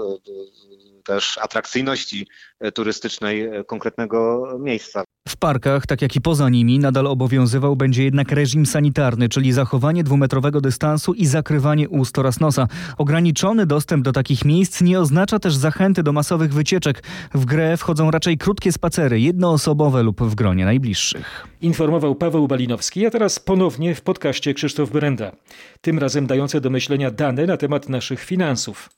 też 1.06 1.38
atrakcyjności 1.38 2.26
turystycznej 2.74 3.48
konkretnego 3.66 4.48
miejsca. 4.60 5.04
W 5.28 5.36
parkach, 5.36 5.86
tak 5.86 6.02
jak 6.02 6.16
i 6.16 6.20
poza 6.20 6.48
nimi, 6.48 6.78
nadal 6.78 7.06
obowiązywał 7.06 7.76
będzie 7.76 8.04
jednak 8.04 8.32
reżim 8.32 8.66
sanitarny, 8.66 9.28
czyli 9.28 9.52
zachowanie 9.52 10.04
dwumetrowego 10.04 10.60
dystansu 10.60 11.14
i 11.14 11.26
zakrywanie 11.26 11.88
ust 11.88 12.18
oraz 12.18 12.40
nosa. 12.40 12.68
Ograniczony 12.98 13.66
dostęp 13.66 14.04
do 14.04 14.12
takich 14.12 14.44
miejsc 14.44 14.80
nie 14.80 15.00
oznacza 15.00 15.38
też 15.38 15.54
zachęty 15.54 16.02
do 16.02 16.12
masowych 16.12 16.54
wycieczek. 16.54 17.02
W 17.34 17.44
grę 17.44 17.76
wchodzą 17.76 18.10
raczej 18.10 18.38
krótkie 18.38 18.72
spacery, 18.72 19.20
jednoosobowe 19.20 20.02
lub 20.02 20.22
w 20.22 20.34
gronie 20.34 20.64
najbliższych. 20.64 21.46
Informował 21.60 22.14
Paweł 22.14 22.48
Balinowski, 22.48 23.06
a 23.06 23.10
teraz 23.10 23.38
ponownie 23.38 23.94
w 23.94 24.00
podcaście 24.00 24.54
Krzysztof 24.54 24.90
Brenda. 24.90 25.32
Tym 25.80 25.98
razem 25.98 26.26
dające 26.26 26.60
do 26.60 26.70
myślenia 26.70 27.10
dane 27.10 27.46
na 27.46 27.56
temat 27.56 27.88
naszych 27.88 28.20
finansów. 28.24 28.88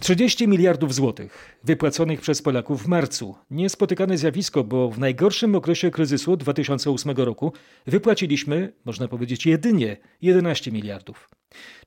30 0.00 0.48
miliardów 0.48 0.94
złotych 0.94 1.56
wypłaconych 1.64 2.20
przez 2.20 2.42
Polaków 2.42 2.82
w 2.82 2.86
marcu. 2.86 3.34
Niespotykane 3.50 4.18
zjawisko, 4.18 4.64
bo 4.64 4.90
w 4.90 4.98
najgorszym 4.98 5.54
okresie 5.54 5.90
kryzysu 5.90 6.36
2008 6.36 7.16
roku 7.16 7.52
wypłaciliśmy, 7.86 8.72
można 8.84 9.08
powiedzieć, 9.08 9.46
jedynie 9.46 9.96
11 10.22 10.72
miliardów. 10.72 11.39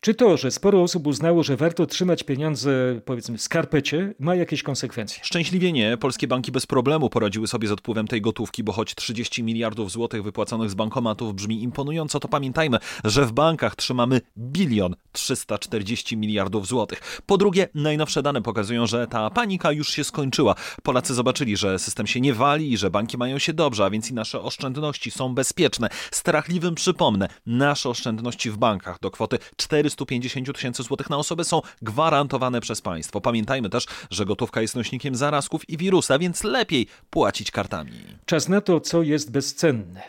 Czy 0.03 0.13
to, 0.13 0.37
że 0.37 0.51
sporo 0.51 0.83
osób 0.83 1.07
uznało, 1.07 1.43
że 1.43 1.57
warto 1.57 1.85
trzymać 1.85 2.23
pieniądze, 2.23 3.01
powiedzmy, 3.05 3.37
w 3.37 3.41
skarpecie, 3.41 4.13
ma 4.19 4.35
jakieś 4.35 4.63
konsekwencje? 4.63 5.23
Szczęśliwie 5.23 5.71
nie. 5.71 5.97
Polskie 5.97 6.27
banki 6.27 6.51
bez 6.51 6.65
problemu 6.65 7.09
poradziły 7.09 7.47
sobie 7.47 7.67
z 7.67 7.71
odpływem 7.71 8.07
tej 8.07 8.21
gotówki, 8.21 8.63
bo 8.63 8.71
choć 8.71 8.95
30 8.95 9.43
miliardów 9.43 9.91
złotych 9.91 10.23
wypłaconych 10.23 10.69
z 10.69 10.73
bankomatów 10.73 11.35
brzmi 11.35 11.63
imponująco, 11.63 12.19
to 12.19 12.27
pamiętajmy, 12.27 12.77
że 13.03 13.25
w 13.25 13.31
bankach 13.31 13.75
trzymamy 13.75 14.21
bilion 14.37 14.95
340 15.11 16.17
miliardów 16.17 16.67
złotych. 16.67 17.21
Po 17.25 17.37
drugie, 17.37 17.69
najnowsze 17.75 18.23
dane 18.23 18.41
pokazują, 18.41 18.87
że 18.87 19.07
ta 19.07 19.29
panika 19.29 19.71
już 19.71 19.89
się 19.89 20.03
skończyła. 20.03 20.55
Polacy 20.83 21.13
zobaczyli, 21.13 21.57
że 21.57 21.79
system 21.79 22.07
się 22.07 22.21
nie 22.21 22.33
wali 22.33 22.73
i 22.73 22.77
że 22.77 22.89
banki 22.89 23.17
mają 23.17 23.39
się 23.39 23.53
dobrze, 23.53 23.85
a 23.85 23.89
więc 23.89 24.11
i 24.11 24.13
nasze 24.13 24.41
oszczędności 24.41 25.11
są 25.11 25.35
bezpieczne. 25.35 25.89
Strachliwym 26.11 26.75
przypomnę, 26.75 27.27
nasze 27.45 27.89
oszczędności 27.89 28.51
w 28.51 28.57
bankach 28.57 28.99
do 28.99 29.11
kwoty 29.11 29.37
450 29.55 30.53
tysięcy 30.55 30.83
złotych 30.83 31.09
na 31.09 31.17
osobę 31.17 31.43
są 31.43 31.61
gwarantowane 31.81 32.61
przez 32.61 32.81
państwo. 32.81 33.21
Pamiętajmy 33.21 33.69
też, 33.69 33.85
że 34.09 34.25
gotówka 34.25 34.61
jest 34.61 34.75
nośnikiem 34.75 35.15
zarazków 35.15 35.69
i 35.69 35.77
wirusa, 35.77 36.19
więc 36.19 36.43
lepiej 36.43 36.87
płacić 37.09 37.51
kartami. 37.51 37.91
Czas 38.25 38.49
na 38.49 38.61
to, 38.61 38.79
co 38.79 39.01
jest 39.01 39.31
bezcenne. 39.31 40.01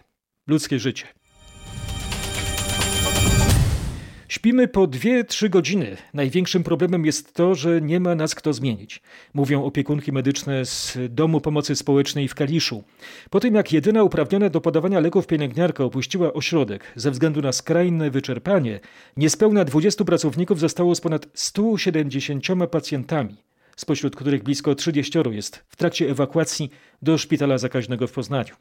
Ludzkie 0.46 0.78
życie. 0.78 1.06
Śpimy 4.34 4.68
po 4.68 4.88
2-3 4.88 5.48
godziny. 5.48 5.96
Największym 6.14 6.62
problemem 6.62 7.06
jest 7.06 7.34
to, 7.34 7.54
że 7.54 7.80
nie 7.80 8.00
ma 8.00 8.14
nas 8.14 8.34
kto 8.34 8.52
zmienić. 8.52 9.02
Mówią 9.34 9.64
opiekunki 9.64 10.12
medyczne 10.12 10.64
z 10.64 10.98
Domu 11.10 11.40
Pomocy 11.40 11.76
Społecznej 11.76 12.28
w 12.28 12.34
Kaliszu. 12.34 12.84
Po 13.30 13.40
tym 13.40 13.54
jak 13.54 13.72
jedyna 13.72 14.02
uprawniona 14.02 14.50
do 14.50 14.60
podawania 14.60 15.00
leków 15.00 15.26
pielęgniarka 15.26 15.84
opuściła 15.84 16.32
ośrodek 16.32 16.84
ze 16.96 17.10
względu 17.10 17.42
na 17.42 17.52
skrajne 17.52 18.10
wyczerpanie, 18.10 18.80
niespełna 19.16 19.64
20 19.64 20.04
pracowników 20.04 20.60
zostało 20.60 20.94
z 20.94 21.00
ponad 21.00 21.26
170 21.34 22.44
pacjentami 22.70 23.36
spośród 23.76 24.16
których 24.16 24.42
blisko 24.42 24.74
30 24.74 25.18
jest 25.30 25.56
w 25.68 25.76
trakcie 25.76 26.10
ewakuacji 26.10 26.70
do 27.02 27.18
szpitala 27.18 27.58
zakaźnego 27.58 28.06
w 28.06 28.12
Poznaniu. 28.12 28.54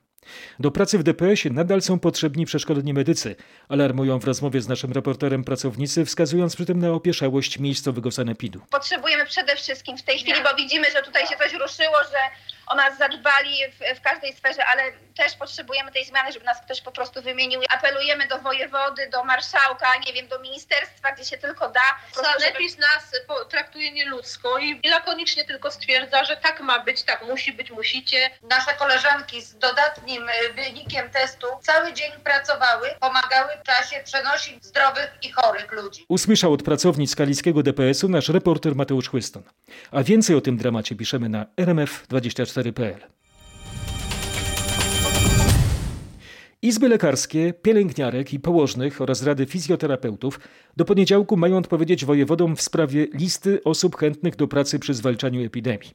Do 0.59 0.71
pracy 0.71 0.97
w 0.97 1.03
DPS-ie 1.03 1.53
nadal 1.53 1.81
są 1.81 1.99
potrzebni 1.99 2.45
przeszkoleni 2.45 2.93
medycy, 2.93 3.35
alarmują 3.69 4.19
w 4.19 4.25
rozmowie 4.25 4.61
z 4.61 4.67
naszym 4.67 4.91
reporterem 4.91 5.43
pracownicy, 5.43 6.05
wskazując 6.05 6.55
przy 6.55 6.65
tym 6.65 6.79
na 6.79 6.91
opieszałość 6.91 7.59
miejscowego 7.59 8.11
sanepidu. 8.11 8.61
Potrzebujemy 8.71 9.25
przede 9.25 9.55
wszystkim 9.55 9.97
w 9.97 10.03
tej 10.03 10.19
chwili, 10.19 10.39
bo 10.43 10.55
widzimy, 10.55 10.91
że 10.91 11.01
tutaj 11.01 11.27
się 11.27 11.35
coś 11.37 11.53
ruszyło, 11.53 11.97
że 12.11 12.17
o 12.67 12.75
nas 12.75 12.97
zadbali 12.97 13.57
w, 13.71 13.99
w, 13.99 14.01
każdej 14.01 14.33
sferze, 14.33 14.65
ale 14.65 14.83
też 15.17 15.35
potrzebujemy 15.35 15.91
tej 15.91 16.05
zmiany, 16.05 16.31
żeby 16.31 16.45
nas 16.45 16.61
ktoś 16.61 16.81
po 16.81 16.91
prostu 16.91 17.21
wymienił. 17.21 17.61
Apelujemy 17.69 18.27
do 18.27 18.39
wojewody, 18.39 19.09
do 19.09 19.23
marszałka, 19.23 19.97
nie 20.05 20.13
wiem, 20.13 20.27
do 20.27 20.39
ministerstwa, 20.39 21.11
gdzie 21.11 21.25
się 21.25 21.37
tylko 21.37 21.69
da. 21.69 21.81
Sanepis 22.11 22.71
żeby... 22.71 22.81
nas 22.81 23.11
traktuje 23.49 23.91
nieludzko 23.91 24.57
i 24.57 24.81
lakonicznie 24.89 25.45
tylko 25.45 25.71
stwierdza, 25.71 26.23
że 26.23 26.37
tak 26.37 26.61
ma 26.61 26.79
być, 26.79 27.03
tak 27.03 27.25
musi 27.27 27.53
być, 27.53 27.71
musicie. 27.71 28.29
Nasze 28.49 28.73
koleżanki 28.73 29.41
z 29.41 29.57
dodatnim 29.57 30.29
y, 30.29 30.53
wynikiem 30.53 31.09
testu 31.09 31.47
cały 31.61 31.93
dzień 31.93 32.11
pracowały, 32.23 32.89
pomagały 32.99 33.49
w 33.63 33.65
czasie 33.65 34.03
przenosić 34.03 34.65
zdrowych 34.65 35.17
i 35.21 35.31
chorych 35.31 35.71
ludzi. 35.71 36.05
Usłyszał 36.09 36.53
od 36.53 36.63
pracownic 36.63 37.15
kaliskiego 37.15 37.63
DPS-u 37.63 38.09
nasz 38.09 38.29
reporter 38.29 38.75
Mateusz 38.75 39.09
Chłyston. 39.09 39.43
A 39.91 40.03
więcej 40.03 40.35
o 40.35 40.41
tym 40.41 40.57
dramacie 40.57 40.95
piszemy 40.95 41.29
na 41.29 41.45
rmf24 41.57 42.52
that's 42.53 42.63
the 42.65 42.69
repair. 42.69 42.99
Izby 46.63 46.89
lekarskie, 46.89 47.53
pielęgniarek 47.61 48.33
i 48.33 48.39
położnych 48.39 49.01
oraz 49.01 49.23
rady 49.23 49.45
fizjoterapeutów 49.45 50.39
do 50.77 50.85
poniedziałku 50.85 51.37
mają 51.37 51.57
odpowiedzieć 51.57 52.05
wojewodom 52.05 52.55
w 52.55 52.61
sprawie 52.61 53.07
listy 53.13 53.63
osób 53.63 53.95
chętnych 53.95 54.35
do 54.35 54.47
pracy 54.47 54.79
przy 54.79 54.93
zwalczaniu 54.93 55.45
epidemii. 55.45 55.91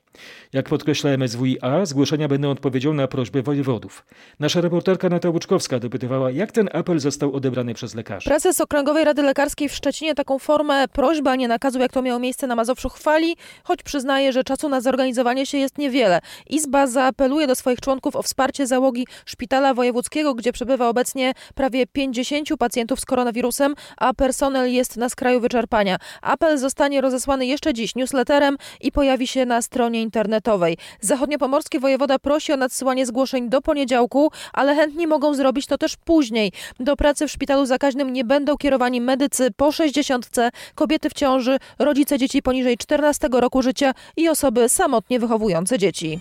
Jak 0.53 0.69
podkreśla 0.69 1.11
MSWiA, 1.11 1.87
zgłoszenia 1.87 2.29
będą 2.29 2.51
odpowiedzią 2.51 2.95
na 2.95 3.09
prośbę 3.09 3.43
wojewodów. 3.43 4.05
Nasza 4.41 4.61
reporterka 4.61 5.09
Nata 5.09 5.31
Łuczkowska 5.31 5.79
dopytywała, 5.79 6.31
jak 6.31 6.53
ten 6.53 6.69
apel 6.73 6.99
został 6.99 7.35
odebrany 7.35 7.75
przez 7.75 7.95
lekarzy. 7.95 8.31
Prezes 8.31 8.61
Okręgowej 8.61 9.05
Rady 9.05 9.23
Lekarskiej 9.23 9.69
w 9.69 9.75
Szczecinie 9.75 10.15
taką 10.15 10.39
formę 10.39 10.89
prośby, 10.89 11.31
a 11.31 11.37
nie 11.37 11.49
nakazu, 11.49 11.79
jak 11.79 11.93
to 11.93 12.03
miało 12.03 12.21
miejsce 12.21 12.47
na 12.47 12.57
Mazowszu, 12.57 12.89
chwali, 12.89 13.37
choć 13.65 13.83
przyznaje, 13.83 14.33
że 14.33 14.45
czasu 14.45 14.69
na 14.69 14.81
zorganizowanie 14.81 15.47
się 15.47 15.59
jest 15.59 15.79
niewiele. 15.79 16.21
Izba 16.51 16.87
zaapeluje 16.87 17.47
do 17.47 17.55
swoich 17.55 17.81
członków 17.81 18.17
o 18.17 18.23
wsparcie 18.23 18.67
załogi 18.67 19.07
szpitala 19.27 19.75
wojewódzkiego, 19.75 20.35
gdzie 20.35 20.53
przebywa 20.59 20.89
obecnie 20.89 21.33
prawie 21.55 21.87
50 21.87 22.49
pacjentów 22.59 23.01
z 23.01 23.05
koronawirusem, 23.05 23.75
a 23.97 24.15
personel 24.15 24.73
jest 24.73 24.97
na 24.97 25.09
skraju 25.09 25.41
wyczerpania. 25.41 25.97
Apel 26.23 26.59
zostanie 26.59 27.01
rozesłany 27.01 27.47
jeszcze 27.47 27.75
dziś 27.75 27.95
newsletterem 27.95 28.57
i 28.81 28.93
pojawi 28.93 29.27
się 29.27 29.47
na 29.47 29.63
stronie 29.63 30.03
internetowej. 30.03 30.79
Zachodniopomorskie 31.01 31.81
wojewoda 31.81 32.19
prosi 32.19 32.53
o 32.53 32.57
nadsyłanie 32.57 33.07
zgłoszeń 33.07 33.49
do 33.49 33.63
poniedziałku, 33.63 34.31
ale 34.53 34.75
chętni 34.75 35.07
mogą 35.07 35.35
zrobić 35.35 35.67
to 35.67 35.79
też 35.79 35.97
później. 35.97 36.53
Do 36.81 36.97
pracy 36.97 37.29
w 37.29 37.31
szpitalu 37.31 37.67
zakaźnym 37.67 38.13
nie 38.13 38.25
będą 38.25 38.57
kierowani 38.57 39.01
medycy 39.01 39.51
po 39.57 39.73
60, 39.73 40.31
kobiety 40.75 41.11
w 41.11 41.15
ciąży, 41.15 41.59
rodzice 41.79 42.19
dzieci 42.19 42.43
poniżej 42.43 42.77
14 42.77 43.29
roku 43.33 43.63
życia 43.63 43.93
i 44.17 44.29
osoby 44.29 44.69
samotnie 44.69 45.21
wychowujące 45.21 45.79
dzieci. 45.79 46.21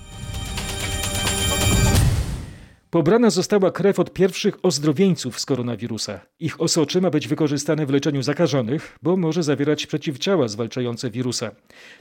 Pobrana 2.89 3.29
została 3.29 3.71
krew 3.71 3.99
od 3.99 4.13
pierwszych 4.13 4.65
ozdrowieńców 4.65 5.39
z 5.39 5.45
koronawirusa. 5.45 6.19
Ich 6.39 6.61
osocze 6.61 7.01
ma 7.01 7.09
być 7.09 7.27
wykorzystane 7.27 7.85
w 7.85 7.89
leczeniu 7.89 8.21
zakażonych, 8.21 8.97
bo 9.03 9.17
może 9.17 9.43
zawierać 9.43 9.87
przeciwciała 9.87 10.47
zwalczające 10.47 11.09
wirusa. 11.09 11.51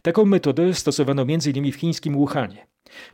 Taką 0.02 0.25
metodę 0.25 0.75
stosowano 0.75 1.23
m.in. 1.23 1.73
w 1.73 1.76
chińskim 1.76 2.14
Wuhanie. 2.14 2.66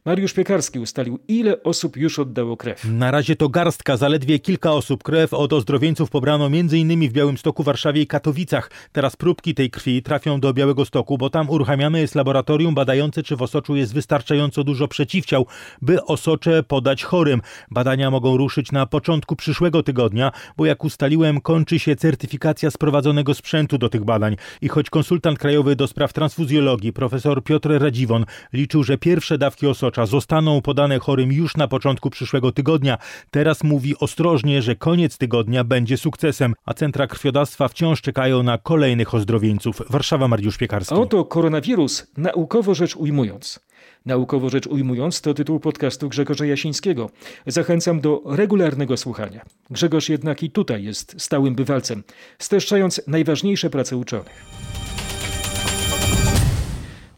Mariusz 0.05 0.33
Piekarski 0.33 0.79
ustalił, 0.79 1.19
ile 1.29 1.63
osób 1.63 1.97
już 1.97 2.19
oddało 2.19 2.57
krew. 2.57 2.85
Na 2.85 3.11
razie 3.11 3.37
to 3.37 3.49
garstka, 3.49 3.97
zaledwie 3.97 4.39
kilka 4.39 4.73
osób. 4.73 5.03
Krew 5.03 5.35
od 5.35 5.53
ozdrowieńców 5.53 6.11
pobrano 6.11 6.47
m.in. 6.47 7.09
w 7.09 7.13
Białymstoku, 7.13 7.63
Warszawie 7.63 8.03
i 8.03 8.07
Katowicach. 8.07 8.71
Teraz 8.93 9.17
próbki 9.17 9.55
tej 9.55 9.71
krwi 9.71 10.03
trafią 10.03 10.41
do 10.41 10.55
Białego 10.55 10.85
Stoku, 10.85 11.19
bo 11.19 11.31
tam 11.31 11.51
uruchamiane 11.51 12.01
jest 12.01 12.15
laboratorium 12.15 12.75
badające, 12.75 13.23
czy 13.23 13.37
w 13.37 13.43
osoczu 13.43 13.77
jest 13.77 13.95
wystarczająco 13.95 14.65
dużo 14.65 14.89
przeciwciał, 14.89 15.47
by 15.83 16.05
osocze 16.05 16.63
podać 16.63 17.05
chorym. 17.05 17.41
Badania 17.71 18.11
mogą 18.11 18.37
ruszyć 18.37 18.73
na 18.73 18.87
początku 18.87 19.37
przyszłego 19.37 19.83
tygodnia, 19.83 20.33
bo 20.57 20.67
jak 20.67 20.85
ustaliłem, 20.85 21.41
kończy 21.41 21.79
się 21.79 21.97
certyfikacja 21.97 22.71
sprowadzonego 22.71 23.35
sprzętu 23.35 23.79
do 23.79 23.89
tych 23.89 24.05
badań. 24.05 24.37
I 24.61 24.69
choć 24.69 24.91
konsultant 24.91 25.39
krajowy 25.39 25.77
do 25.77 25.87
spraw 25.87 26.13
transfuzjologii, 26.13 26.93
profesor 26.93 27.45
Piotr 27.45 27.71
Radziwon, 27.79 28.25
liczył, 28.53 28.85
że 28.85 28.99
pierwsze 28.99 29.39
dawki 29.39 29.62
osocza 29.67 30.07
zostaną 30.07 30.61
podane 30.61 30.99
chorym 30.99 31.33
już 31.33 31.57
na 31.57 31.69
początku 31.69 32.11
przyszłego 32.11 32.53
tygodnia. 32.53 32.99
Teraz 33.31 33.65
mówi 33.65 33.99
ostrożnie, 33.99 34.63
że 34.63 34.77
koniec 34.77 35.19
tygodnia 35.19 35.65
będzie 35.65 35.97
sukcesem, 35.97 36.55
a 36.65 36.75
centra 36.75 37.07
krwiodawstwa 37.07 37.69
wciąż 37.69 38.01
czekają 38.01 38.43
na 38.43 38.59
kolejnych 38.59 39.15
ozdrowieńców. 39.15 39.83
Warszawa, 39.91 40.29
Mariusz 40.29 40.57
Piekarski. 40.59 40.95
A 40.95 40.99
oto 40.99 41.25
koronawirus, 41.25 42.07
naukowo 42.17 42.75
rzecz 42.75 42.97
ujmując. 42.97 43.61
Naukowo 44.07 44.51
rzecz 44.51 44.67
ujmując, 44.67 45.21
to 45.21 45.35
tytuł 45.35 45.61
podcastu 45.61 46.09
Grzegorza 46.09 46.47
Jasińskiego. 46.47 47.11
Zachęcam 47.47 48.01
do 48.01 48.23
regularnego 48.27 48.97
słuchania. 48.97 49.45
Grzegorz 49.71 50.09
jednak 50.09 50.43
i 50.43 50.51
tutaj 50.51 50.85
jest 50.85 51.15
stałym 51.19 51.55
bywalcem, 51.55 52.03
streszczając 52.39 53.01
najważniejsze 53.07 53.71
prace 53.71 53.97
uczonych. 53.97 54.45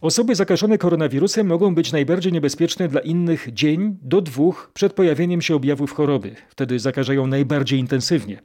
Osoby 0.04 0.34
zakażone 0.34 0.78
koronawirusem 0.78 1.46
mogą 1.46 1.74
być 1.74 1.92
najbardziej 1.92 2.32
niebezpieczne 2.32 2.88
dla 2.88 3.00
innych 3.00 3.48
dzień 3.52 3.98
do 4.02 4.20
dwóch 4.20 4.70
przed 4.74 4.92
pojawieniem 4.92 5.42
się 5.42 5.54
objawów 5.54 5.92
choroby. 5.92 6.36
Wtedy 6.48 6.78
zakażają 6.78 7.26
najbardziej 7.26 7.78
intensywnie. 7.80 8.42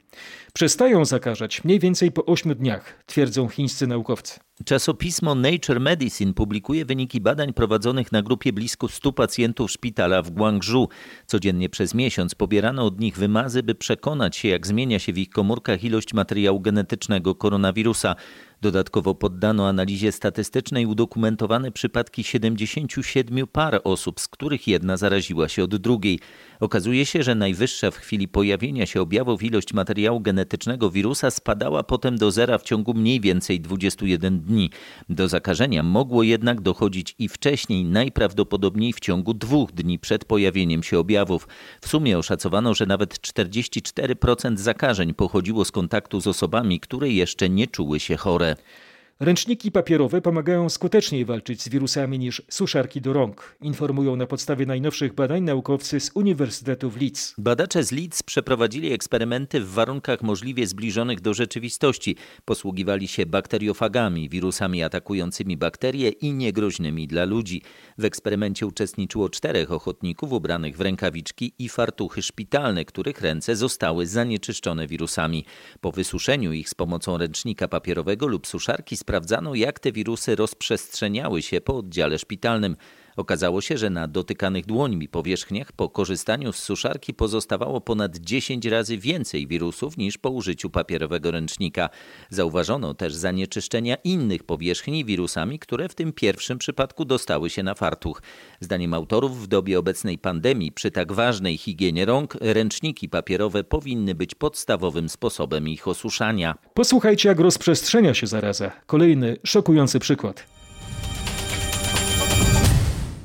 Przestają 0.52 1.04
zakażać 1.04 1.64
mniej 1.64 1.78
więcej 1.78 2.12
po 2.12 2.26
8 2.26 2.54
dniach, 2.54 3.02
twierdzą 3.06 3.48
chińscy 3.48 3.86
naukowcy. 3.86 4.40
Czasopismo 4.64 5.34
Nature 5.34 5.80
Medicine 5.80 6.34
publikuje 6.34 6.84
wyniki 6.84 7.20
badań 7.20 7.52
prowadzonych 7.52 8.12
na 8.12 8.22
grupie 8.22 8.52
blisko 8.52 8.88
100 8.88 9.12
pacjentów 9.12 9.70
szpitala 9.70 10.22
w 10.22 10.30
Guangzhou. 10.30 10.88
Codziennie 11.26 11.68
przez 11.68 11.94
miesiąc 11.94 12.34
pobierano 12.34 12.84
od 12.84 13.00
nich 13.00 13.16
wymazy, 13.16 13.62
by 13.62 13.74
przekonać 13.74 14.36
się, 14.36 14.48
jak 14.48 14.66
zmienia 14.66 14.98
się 14.98 15.12
w 15.12 15.18
ich 15.18 15.30
komórkach 15.30 15.84
ilość 15.84 16.14
materiału 16.14 16.60
genetycznego 16.60 17.34
koronawirusa. 17.34 18.16
Dodatkowo 18.62 19.14
poddano 19.14 19.68
analizie 19.68 20.12
statystycznej 20.12 20.86
udokumentowane 20.86 21.72
przypadki 21.72 22.24
77 22.24 23.46
par 23.46 23.80
osób, 23.84 24.20
z 24.20 24.28
których 24.28 24.68
jedna 24.68 24.96
zaraziła 24.96 25.48
się 25.48 25.64
od 25.64 25.76
drugiej. 25.76 26.20
Okazuje 26.60 27.06
się, 27.06 27.22
że 27.22 27.34
najwyższa 27.34 27.90
w 27.90 27.96
chwili 27.96 28.28
pojawienia 28.28 28.86
się 28.86 29.00
objawów 29.00 29.42
ilość 29.42 29.72
materiału 29.72 30.20
genetycznego 30.20 30.90
wirusa 30.90 31.30
spadała 31.30 31.82
potem 31.82 32.18
do 32.18 32.30
zera 32.30 32.58
w 32.58 32.62
ciągu 32.62 32.94
mniej 32.94 33.20
więcej 33.20 33.60
21 33.60 34.40
dni. 34.40 34.70
Do 35.08 35.28
zakażenia 35.28 35.82
mogło 35.82 36.22
jednak 36.22 36.60
dochodzić 36.60 37.14
i 37.18 37.28
wcześniej, 37.28 37.84
najprawdopodobniej 37.84 38.92
w 38.92 39.00
ciągu 39.00 39.34
dwóch 39.34 39.72
dni 39.72 39.98
przed 39.98 40.24
pojawieniem 40.24 40.82
się 40.82 40.98
objawów. 40.98 41.48
W 41.80 41.88
sumie 41.88 42.18
oszacowano, 42.18 42.74
że 42.74 42.86
nawet 42.86 43.20
44% 43.20 44.56
zakażeń 44.56 45.14
pochodziło 45.14 45.64
z 45.64 45.70
kontaktu 45.70 46.20
z 46.20 46.26
osobami, 46.26 46.80
które 46.80 47.08
jeszcze 47.08 47.48
nie 47.48 47.66
czuły 47.66 48.00
się 48.00 48.16
chore. 48.16 48.49
Fall. 48.54 48.89
Ręczniki 49.20 49.72
papierowe 49.72 50.22
pomagają 50.22 50.68
skuteczniej 50.68 51.24
walczyć 51.24 51.62
z 51.62 51.68
wirusami 51.68 52.18
niż 52.18 52.42
suszarki 52.48 53.00
do 53.00 53.12
rąk, 53.12 53.56
informują 53.60 54.16
na 54.16 54.26
podstawie 54.26 54.66
najnowszych 54.66 55.14
badań 55.14 55.42
naukowcy 55.42 56.00
z 56.00 56.10
Uniwersytetu 56.14 56.90
w 56.90 57.00
Leeds. 57.00 57.34
Badacze 57.38 57.84
z 57.84 57.92
Leeds 57.92 58.22
przeprowadzili 58.22 58.92
eksperymenty 58.92 59.60
w 59.60 59.70
warunkach 59.70 60.22
możliwie 60.22 60.66
zbliżonych 60.66 61.20
do 61.20 61.34
rzeczywistości. 61.34 62.16
Posługiwali 62.44 63.08
się 63.08 63.26
bakteriofagami, 63.26 64.28
wirusami 64.28 64.82
atakującymi 64.82 65.56
bakterie 65.56 66.08
i 66.08 66.32
niegroźnymi 66.32 67.06
dla 67.06 67.24
ludzi. 67.24 67.62
W 67.98 68.04
eksperymencie 68.04 68.66
uczestniczyło 68.66 69.28
czterech 69.28 69.72
ochotników 69.72 70.32
ubranych 70.32 70.76
w 70.76 70.80
rękawiczki 70.80 71.52
i 71.58 71.68
fartuchy 71.68 72.22
szpitalne, 72.22 72.84
których 72.84 73.20
ręce 73.20 73.56
zostały 73.56 74.06
zanieczyszczone 74.06 74.86
wirusami. 74.86 75.44
Po 75.80 75.92
wysuszeniu 75.92 76.52
ich 76.52 76.68
z 76.68 76.74
pomocą 76.74 77.18
ręcznika 77.18 77.68
papierowego 77.68 78.26
lub 78.26 78.46
suszarki 78.46 78.96
sprawdzano, 79.10 79.54
jak 79.54 79.80
te 79.80 79.92
wirusy 79.92 80.36
rozprzestrzeniały 80.36 81.42
się 81.42 81.60
po 81.60 81.76
oddziale 81.76 82.18
szpitalnym. 82.18 82.76
Okazało 83.20 83.60
się, 83.60 83.78
że 83.78 83.90
na 83.90 84.08
dotykanych 84.08 84.66
dłońmi 84.66 85.08
powierzchniach 85.08 85.72
po 85.72 85.88
korzystaniu 85.88 86.52
z 86.52 86.56
suszarki 86.56 87.14
pozostawało 87.14 87.80
ponad 87.80 88.16
10 88.16 88.66
razy 88.66 88.98
więcej 88.98 89.46
wirusów 89.46 89.96
niż 89.96 90.18
po 90.18 90.30
użyciu 90.30 90.70
papierowego 90.70 91.30
ręcznika. 91.30 91.90
Zauważono 92.30 92.94
też 92.94 93.14
zanieczyszczenia 93.14 93.96
innych 94.04 94.44
powierzchni 94.44 95.04
wirusami, 95.04 95.58
które 95.58 95.88
w 95.88 95.94
tym 95.94 96.12
pierwszym 96.12 96.58
przypadku 96.58 97.04
dostały 97.04 97.50
się 97.50 97.62
na 97.62 97.74
fartuch. 97.74 98.22
Zdaniem 98.60 98.94
autorów 98.94 99.42
w 99.42 99.46
dobie 99.46 99.78
obecnej 99.78 100.18
pandemii 100.18 100.72
przy 100.72 100.90
tak 100.90 101.12
ważnej 101.12 101.58
higienie 101.58 102.04
rąk 102.04 102.36
ręczniki 102.40 103.08
papierowe 103.08 103.64
powinny 103.64 104.14
być 104.14 104.34
podstawowym 104.34 105.08
sposobem 105.08 105.68
ich 105.68 105.88
osuszania. 105.88 106.54
Posłuchajcie 106.74 107.28
jak 107.28 107.40
rozprzestrzenia 107.40 108.14
się 108.14 108.26
zaraza. 108.26 108.70
Kolejny 108.86 109.36
szokujący 109.44 109.98
przykład. 109.98 110.49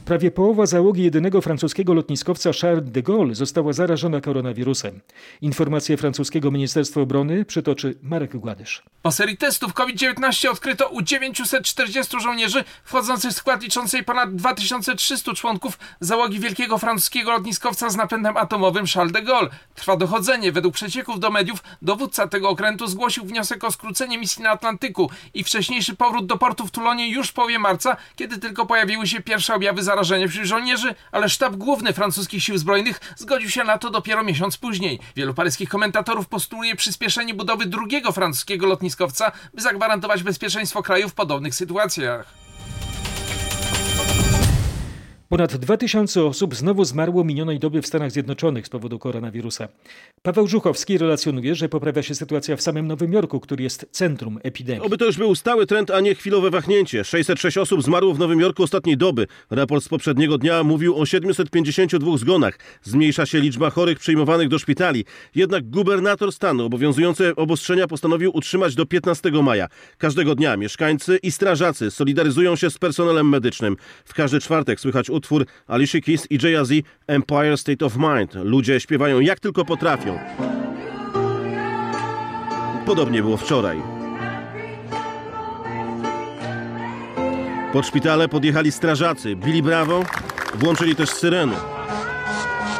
Prawie 0.05 0.31
połowa 0.31 0.65
załogi 0.65 1.03
jedynego 1.03 1.41
francuskiego 1.41 1.93
lotniskowca 1.93 2.49
Charles 2.61 2.91
de 2.91 3.01
Gaulle 3.01 3.35
została 3.35 3.73
zarażona 3.73 4.21
koronawirusem. 4.21 5.01
Informacje 5.41 5.97
francuskiego 5.97 6.51
Ministerstwa 6.51 7.01
Obrony 7.01 7.45
przytoczy 7.45 7.95
Marek 8.01 8.37
Gładysz. 8.37 8.83
Po 9.01 9.11
serii 9.11 9.37
testów 9.37 9.73
COVID-19 9.73 10.49
odkryto 10.49 10.87
u 10.89 11.01
940 11.01 12.19
żołnierzy 12.19 12.63
wchodzących 12.83 13.31
w 13.31 13.35
skład 13.35 13.63
liczącej 13.63 14.03
ponad 14.03 14.35
2300 14.35 15.33
członków 15.33 15.79
załogi 15.99 16.39
wielkiego 16.39 16.77
francuskiego 16.77 17.31
lotniskowca 17.31 17.89
z 17.89 17.95
napędem 17.95 18.37
atomowym 18.37 18.85
Charles 18.93 19.13
de 19.13 19.21
Gaulle. 19.21 19.49
Trwa 19.75 19.97
dochodzenie. 19.97 20.51
Według 20.51 20.73
przecieków 20.73 21.19
do 21.19 21.29
mediów 21.29 21.63
dowódca 21.81 22.27
tego 22.27 22.49
okrętu 22.49 22.87
zgłosił 22.87 23.25
wniosek 23.25 23.63
o 23.63 23.71
skrócenie 23.71 24.17
misji 24.17 24.43
na 24.43 24.49
Atlantyku 24.49 25.09
i 25.33 25.43
wcześniejszy 25.43 25.95
powrót 25.95 26.25
do 26.25 26.37
portu 26.37 26.67
w 26.67 26.71
Tulonie 26.71 27.09
już 27.09 27.29
w 27.29 27.33
połowie 27.33 27.59
marca, 27.59 27.97
kiedy 28.15 28.37
tylko 28.37 28.65
pojawiły 28.65 29.07
się 29.07 29.21
pierwsze 29.21 29.55
objawy 29.55 29.83
zarażenia 29.83 29.94
zarażenie 29.95 30.27
wśród 30.27 30.45
żołnierzy, 30.45 30.95
ale 31.11 31.29
sztab 31.29 31.55
główny 31.55 31.93
francuskich 31.93 32.43
sił 32.43 32.57
zbrojnych 32.57 32.99
zgodził 33.17 33.49
się 33.49 33.63
na 33.63 33.77
to 33.77 33.89
dopiero 33.89 34.23
miesiąc 34.23 34.57
później. 34.57 34.99
Wielu 35.15 35.33
paryskich 35.33 35.69
komentatorów 35.69 36.27
postuluje 36.27 36.75
przyspieszenie 36.75 37.33
budowy 37.33 37.65
drugiego 37.65 38.11
francuskiego 38.11 38.67
lotniskowca, 38.67 39.31
by 39.53 39.61
zagwarantować 39.61 40.23
bezpieczeństwo 40.23 40.83
kraju 40.83 41.09
w 41.09 41.13
podobnych 41.13 41.55
sytuacjach. 41.55 42.44
Ponad 45.29 45.55
2000 45.55 46.23
osób 46.23 46.55
znowu 46.55 46.85
zmarło 46.85 47.23
minionej 47.23 47.59
doby 47.59 47.81
w 47.81 47.87
Stanach 47.87 48.11
Zjednoczonych 48.11 48.65
z 48.65 48.69
powodu 48.69 48.99
koronawirusa. 48.99 49.67
Paweł 50.21 50.47
Żuchowski 50.47 50.97
relacjonuje, 50.97 51.55
że 51.55 51.69
poprawia 51.69 52.03
się 52.03 52.15
sytuacja 52.15 52.55
w 52.55 52.61
samym 52.61 52.87
Nowym 52.87 53.13
Jorku, 53.13 53.39
który 53.39 53.63
jest 53.63 53.85
centrum 53.91 54.39
epidemii. 54.43 54.81
Oby 54.81 54.97
to 54.97 55.05
już 55.05 55.17
był 55.17 55.35
stały 55.35 55.65
trend, 55.65 55.91
a 55.91 55.99
nie 55.99 56.15
chwilowe 56.15 56.49
wahnięcie. 56.49 57.03
606 57.03 57.57
osób 57.57 57.83
zmarło 57.83 58.13
w 58.13 58.19
Nowym 58.19 58.39
Jorku 58.39 58.63
ostatniej 58.63 58.97
doby. 58.97 59.27
Raport 59.49 59.83
z 59.83 59.89
poprzedniego 59.89 60.37
dnia 60.37 60.63
mówił 60.63 60.95
o 60.95 61.05
752 61.05 62.17
zgonach. 62.17 62.59
Zmniejsza 62.83 63.25
się 63.25 63.39
liczba 63.39 63.69
chorych 63.69 63.99
przyjmowanych 63.99 64.47
do 64.47 64.59
szpitali. 64.59 65.05
Jednak 65.35 65.69
gubernator 65.69 66.31
stanu 66.31 66.65
obowiązujące 66.65 67.35
obostrzenia 67.35 67.87
postanowił 67.87 68.31
utrzymać 68.37 68.75
do 68.75 68.85
15 68.85 69.31
maja. 69.31 69.67
Każdego 69.97 70.35
dnia 70.35 70.57
mieszkańcy 70.57 71.19
i 71.23 71.31
strażacy 71.31 71.91
solidaryzują 71.91 72.55
się 72.55 72.69
z 72.69 72.77
personelem 72.77 73.29
medycznym. 73.29 73.77
W 74.05 74.13
każdy 74.13 74.39
czwartek 74.39 74.79
słychać 74.79 75.09
utwór 75.09 75.24
Alicia 75.67 76.01
Keys 76.01 76.27
i 76.31 76.37
Jay-Z 76.43 76.71
Empire 77.07 77.57
State 77.57 77.85
of 77.85 77.97
Mind. 77.97 78.33
Ludzie 78.33 78.79
śpiewają 78.79 79.19
jak 79.19 79.39
tylko 79.39 79.65
potrafią. 79.65 80.19
Podobnie 82.85 83.21
było 83.21 83.37
wczoraj. 83.37 83.81
Pod 87.73 87.87
szpitale 87.87 88.27
podjechali 88.27 88.71
strażacy, 88.71 89.35
bili 89.35 89.63
brawo, 89.63 90.03
włączyli 90.53 90.95
też 90.95 91.09
syreny. 91.09 91.55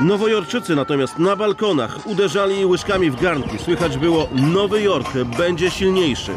Nowojorczycy 0.01 0.75
natomiast 0.75 1.19
na 1.19 1.35
balkonach 1.35 2.07
uderzali 2.07 2.65
łyżkami 2.65 3.11
w 3.11 3.21
garnki. 3.21 3.57
Słychać 3.57 3.97
było 3.97 4.29
Nowy 4.33 4.81
Jork 4.81 5.13
będzie 5.37 5.71
silniejszy. 5.71 6.31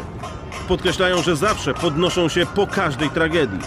Podkreślają, 0.67 1.21
że 1.21 1.35
zawsze 1.35 1.73
podnoszą 1.73 2.29
się 2.29 2.45
po 2.45 2.67
każdej 2.67 3.09
tragedii. 3.09 3.59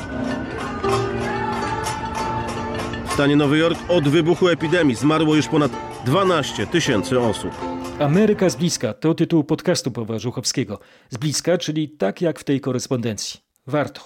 Stanie 3.12 3.36
Nowy 3.36 3.58
Jork 3.58 3.78
od 3.88 4.08
wybuchu 4.08 4.48
epidemii 4.48 4.94
zmarło 4.94 5.34
już 5.34 5.48
ponad 5.48 5.72
12 6.06 6.66
tysięcy 6.66 7.20
osób. 7.20 7.50
Ameryka 8.00 8.50
z 8.50 8.56
bliska 8.56 8.94
to 8.94 9.14
tytuł 9.14 9.44
podcastu 9.44 9.90
Pawła 9.90 10.18
Żuchowskiego. 10.18 10.78
Z 11.10 11.16
bliska, 11.16 11.58
czyli 11.58 11.88
tak 11.88 12.20
jak 12.20 12.40
w 12.40 12.44
tej 12.44 12.60
korespondencji. 12.60 13.40
Warto. 13.66 14.00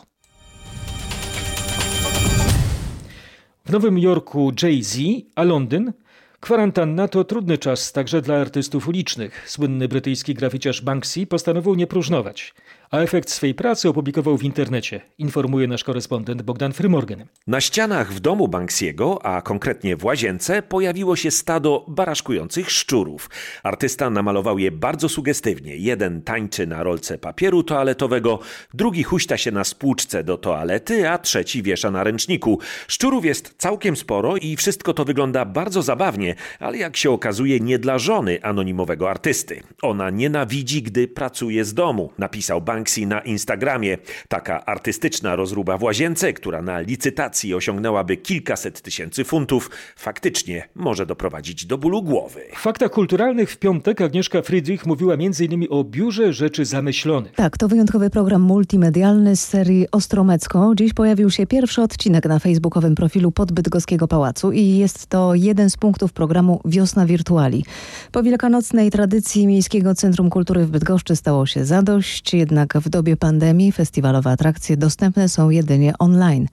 W 3.64 3.70
Nowym 3.70 3.98
Jorku 3.98 4.52
Jay-Z, 4.62 4.98
a 5.34 5.42
Londyn 5.42 5.92
Kwarantanna 6.40 7.08
to 7.08 7.24
trudny 7.24 7.58
czas 7.58 7.92
także 7.92 8.22
dla 8.22 8.36
artystów 8.36 8.88
ulicznych. 8.88 9.50
Słynny 9.50 9.88
brytyjski 9.88 10.34
graficiarz 10.34 10.82
Banksy 10.82 11.26
postanowił 11.26 11.74
nie 11.74 11.86
próżnować 11.86 12.54
a 12.90 12.98
efekt 12.98 13.30
swej 13.30 13.54
pracy 13.54 13.88
opublikował 13.88 14.38
w 14.38 14.42
internecie, 14.42 15.00
informuje 15.18 15.66
nasz 15.66 15.84
korespondent 15.84 16.42
Bogdan 16.42 16.72
Frymorgan. 16.72 17.24
Na 17.46 17.60
ścianach 17.60 18.12
w 18.12 18.20
domu 18.20 18.48
Banksiego, 18.48 19.26
a 19.26 19.42
konkretnie 19.42 19.96
w 19.96 20.04
łazience, 20.04 20.62
pojawiło 20.62 21.16
się 21.16 21.30
stado 21.30 21.84
baraszkujących 21.88 22.70
szczurów. 22.70 23.30
Artysta 23.62 24.10
namalował 24.10 24.58
je 24.58 24.70
bardzo 24.70 25.08
sugestywnie. 25.08 25.76
Jeden 25.76 26.22
tańczy 26.22 26.66
na 26.66 26.82
rolce 26.82 27.18
papieru 27.18 27.62
toaletowego, 27.62 28.38
drugi 28.74 29.02
huśta 29.02 29.36
się 29.36 29.50
na 29.50 29.64
spłuczce 29.64 30.24
do 30.24 30.38
toalety, 30.38 31.10
a 31.10 31.18
trzeci 31.18 31.62
wiesza 31.62 31.90
na 31.90 32.04
ręczniku. 32.04 32.58
Szczurów 32.88 33.24
jest 33.24 33.54
całkiem 33.58 33.96
sporo 33.96 34.36
i 34.36 34.56
wszystko 34.56 34.94
to 34.94 35.04
wygląda 35.04 35.44
bardzo 35.44 35.82
zabawnie, 35.82 36.34
ale 36.60 36.78
jak 36.78 36.96
się 36.96 37.10
okazuje 37.10 37.60
nie 37.60 37.78
dla 37.78 37.98
żony 37.98 38.38
anonimowego 38.42 39.10
artysty. 39.10 39.62
Ona 39.82 40.10
nienawidzi, 40.10 40.82
gdy 40.82 41.08
pracuje 41.08 41.64
z 41.64 41.74
domu, 41.74 42.10
napisał 42.18 42.60
Banksy 42.60 42.75
Banksy 42.76 43.06
na 43.06 43.20
Instagramie. 43.20 43.98
Taka 44.28 44.64
artystyczna 44.66 45.36
rozruba 45.36 45.78
w 45.78 45.82
łazience, 45.82 46.32
która 46.32 46.62
na 46.62 46.80
licytacji 46.80 47.54
osiągnęłaby 47.54 48.16
kilkaset 48.16 48.80
tysięcy 48.80 49.24
funtów, 49.24 49.70
faktycznie 49.96 50.68
może 50.74 51.06
doprowadzić 51.06 51.66
do 51.66 51.78
bólu 51.78 52.02
głowy. 52.02 52.40
W 52.56 52.58
faktach 52.58 52.90
kulturalnych 52.90 53.50
w 53.50 53.56
piątek 53.56 54.00
Agnieszka 54.00 54.42
Friedrich 54.42 54.86
mówiła 54.86 55.14
m.in. 55.14 55.66
o 55.70 55.84
Biurze 55.84 56.32
Rzeczy 56.32 56.64
Zamyślonych. 56.64 57.32
Tak, 57.32 57.58
to 57.58 57.68
wyjątkowy 57.68 58.10
program 58.10 58.42
multimedialny 58.42 59.36
z 59.36 59.44
serii 59.44 59.86
Ostromecko. 59.92 60.72
Dziś 60.74 60.94
pojawił 60.94 61.30
się 61.30 61.46
pierwszy 61.46 61.82
odcinek 61.82 62.26
na 62.26 62.38
facebookowym 62.38 62.94
profilu 62.94 63.32
Podbydgoskiego 63.32 64.08
Pałacu 64.08 64.52
i 64.52 64.76
jest 64.76 65.06
to 65.06 65.34
jeden 65.34 65.70
z 65.70 65.76
punktów 65.76 66.12
programu 66.12 66.60
Wiosna 66.64 67.06
Wirtuali. 67.06 67.64
Po 68.12 68.22
wielkanocnej 68.22 68.90
tradycji 68.90 69.46
Miejskiego 69.46 69.94
Centrum 69.94 70.30
Kultury 70.30 70.66
w 70.66 70.70
Bydgoszczy 70.70 71.16
stało 71.16 71.46
się 71.46 71.64
zadość, 71.64 72.34
jednak 72.34 72.65
w 72.74 72.88
dobie 72.88 73.16
pandemii 73.16 73.72
festiwalowe 73.72 74.30
atrakcje 74.30 74.76
dostępne 74.76 75.28
są 75.28 75.50
jedynie 75.50 75.98
online. 75.98 76.48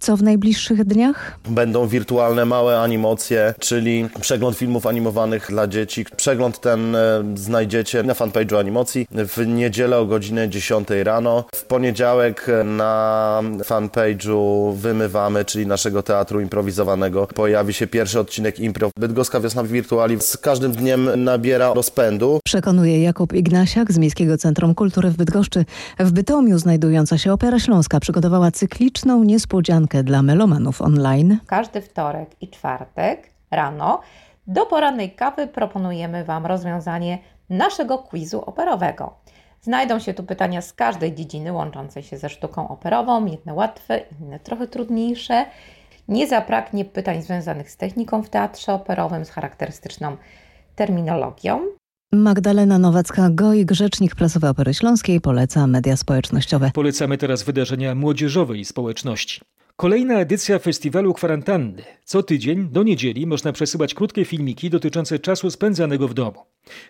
Co 0.00 0.16
w 0.16 0.22
najbliższych 0.22 0.84
dniach? 0.84 1.38
Będą 1.48 1.86
wirtualne 1.86 2.44
małe 2.44 2.80
animacje, 2.80 3.54
czyli 3.58 4.08
przegląd 4.20 4.56
filmów 4.56 4.86
animowanych 4.86 5.46
dla 5.50 5.66
dzieci. 5.66 6.04
Przegląd 6.16 6.60
ten 6.60 6.96
e, 6.96 7.24
znajdziecie 7.34 8.02
na 8.02 8.14
fanpage'u 8.14 8.58
animacji 8.58 9.06
w 9.10 9.46
niedzielę 9.46 9.98
o 9.98 10.06
godzinie 10.06 10.48
10 10.48 10.88
rano. 11.02 11.44
W 11.54 11.64
poniedziałek 11.64 12.46
na 12.64 13.40
fanpage'u 13.58 14.74
Wymywamy, 14.74 15.44
czyli 15.44 15.66
naszego 15.66 16.02
teatru 16.02 16.40
improwizowanego, 16.40 17.26
pojawi 17.26 17.72
się 17.74 17.86
pierwszy 17.86 18.20
odcinek 18.20 18.60
Impro. 18.60 18.90
Bydgoska 18.98 19.40
Wiosna 19.40 19.64
Wirtuali 19.64 20.20
z 20.20 20.36
każdym 20.36 20.72
dniem 20.72 21.24
nabiera 21.24 21.74
rozpędu. 21.74 22.40
Przekonuje 22.44 23.02
Jakub 23.02 23.32
Ignasiak 23.32 23.92
z 23.92 23.98
Miejskiego 23.98 24.38
Centrum 24.38 24.74
Kultury 24.74 25.10
w 25.10 25.16
Bydgoszczy. 25.16 25.64
W 25.98 26.12
Bytomiu 26.12 26.58
znajdująca 26.58 27.18
się 27.18 27.32
Opera 27.32 27.58
Śląska 27.58 28.00
przygotowała 28.00 28.50
cykliczną 28.50 29.24
niespodziankę 29.24 29.87
dla 29.94 30.22
melomanów 30.22 30.82
online. 30.82 31.38
Każdy 31.46 31.80
wtorek 31.80 32.30
i 32.40 32.48
czwartek 32.48 33.30
rano 33.50 34.00
do 34.46 34.66
porannej 34.66 35.10
kawy 35.10 35.46
proponujemy 35.46 36.24
Wam 36.24 36.46
rozwiązanie 36.46 37.18
naszego 37.50 37.98
quizu 37.98 38.40
operowego. 38.40 39.14
Znajdą 39.60 39.98
się 39.98 40.14
tu 40.14 40.22
pytania 40.22 40.62
z 40.62 40.72
każdej 40.72 41.14
dziedziny 41.14 41.52
łączącej 41.52 42.02
się 42.02 42.18
ze 42.18 42.28
sztuką 42.28 42.68
operową, 42.68 43.26
jedne 43.26 43.54
łatwe, 43.54 44.00
inne 44.20 44.40
trochę 44.40 44.66
trudniejsze. 44.66 45.46
Nie 46.08 46.26
zabraknie 46.26 46.84
pytań 46.84 47.22
związanych 47.22 47.70
z 47.70 47.76
techniką 47.76 48.22
w 48.22 48.28
teatrze 48.28 48.72
operowym, 48.72 49.24
z 49.24 49.30
charakterystyczną 49.30 50.16
terminologią. 50.76 51.60
Magdalena 52.12 52.78
Nowacka-Gojik, 52.78 53.72
rzecznik 53.72 54.14
prasowy 54.14 54.48
Opery 54.48 54.74
Śląskiej, 54.74 55.20
poleca 55.20 55.66
media 55.66 55.96
społecznościowe. 55.96 56.70
Polecamy 56.74 57.18
teraz 57.18 57.42
wydarzenia 57.42 57.94
młodzieżowe 57.94 58.56
i 58.56 58.64
społeczności. 58.64 59.40
Kolejna 59.80 60.14
edycja 60.14 60.58
festiwalu 60.58 61.14
kwarantanny. 61.14 61.82
Co 62.04 62.22
tydzień 62.22 62.68
do 62.68 62.82
niedzieli 62.82 63.26
można 63.26 63.52
przesyłać 63.52 63.94
krótkie 63.94 64.24
filmiki 64.24 64.70
dotyczące 64.70 65.18
czasu 65.18 65.50
spędzanego 65.50 66.08
w 66.08 66.14
domu. 66.14 66.44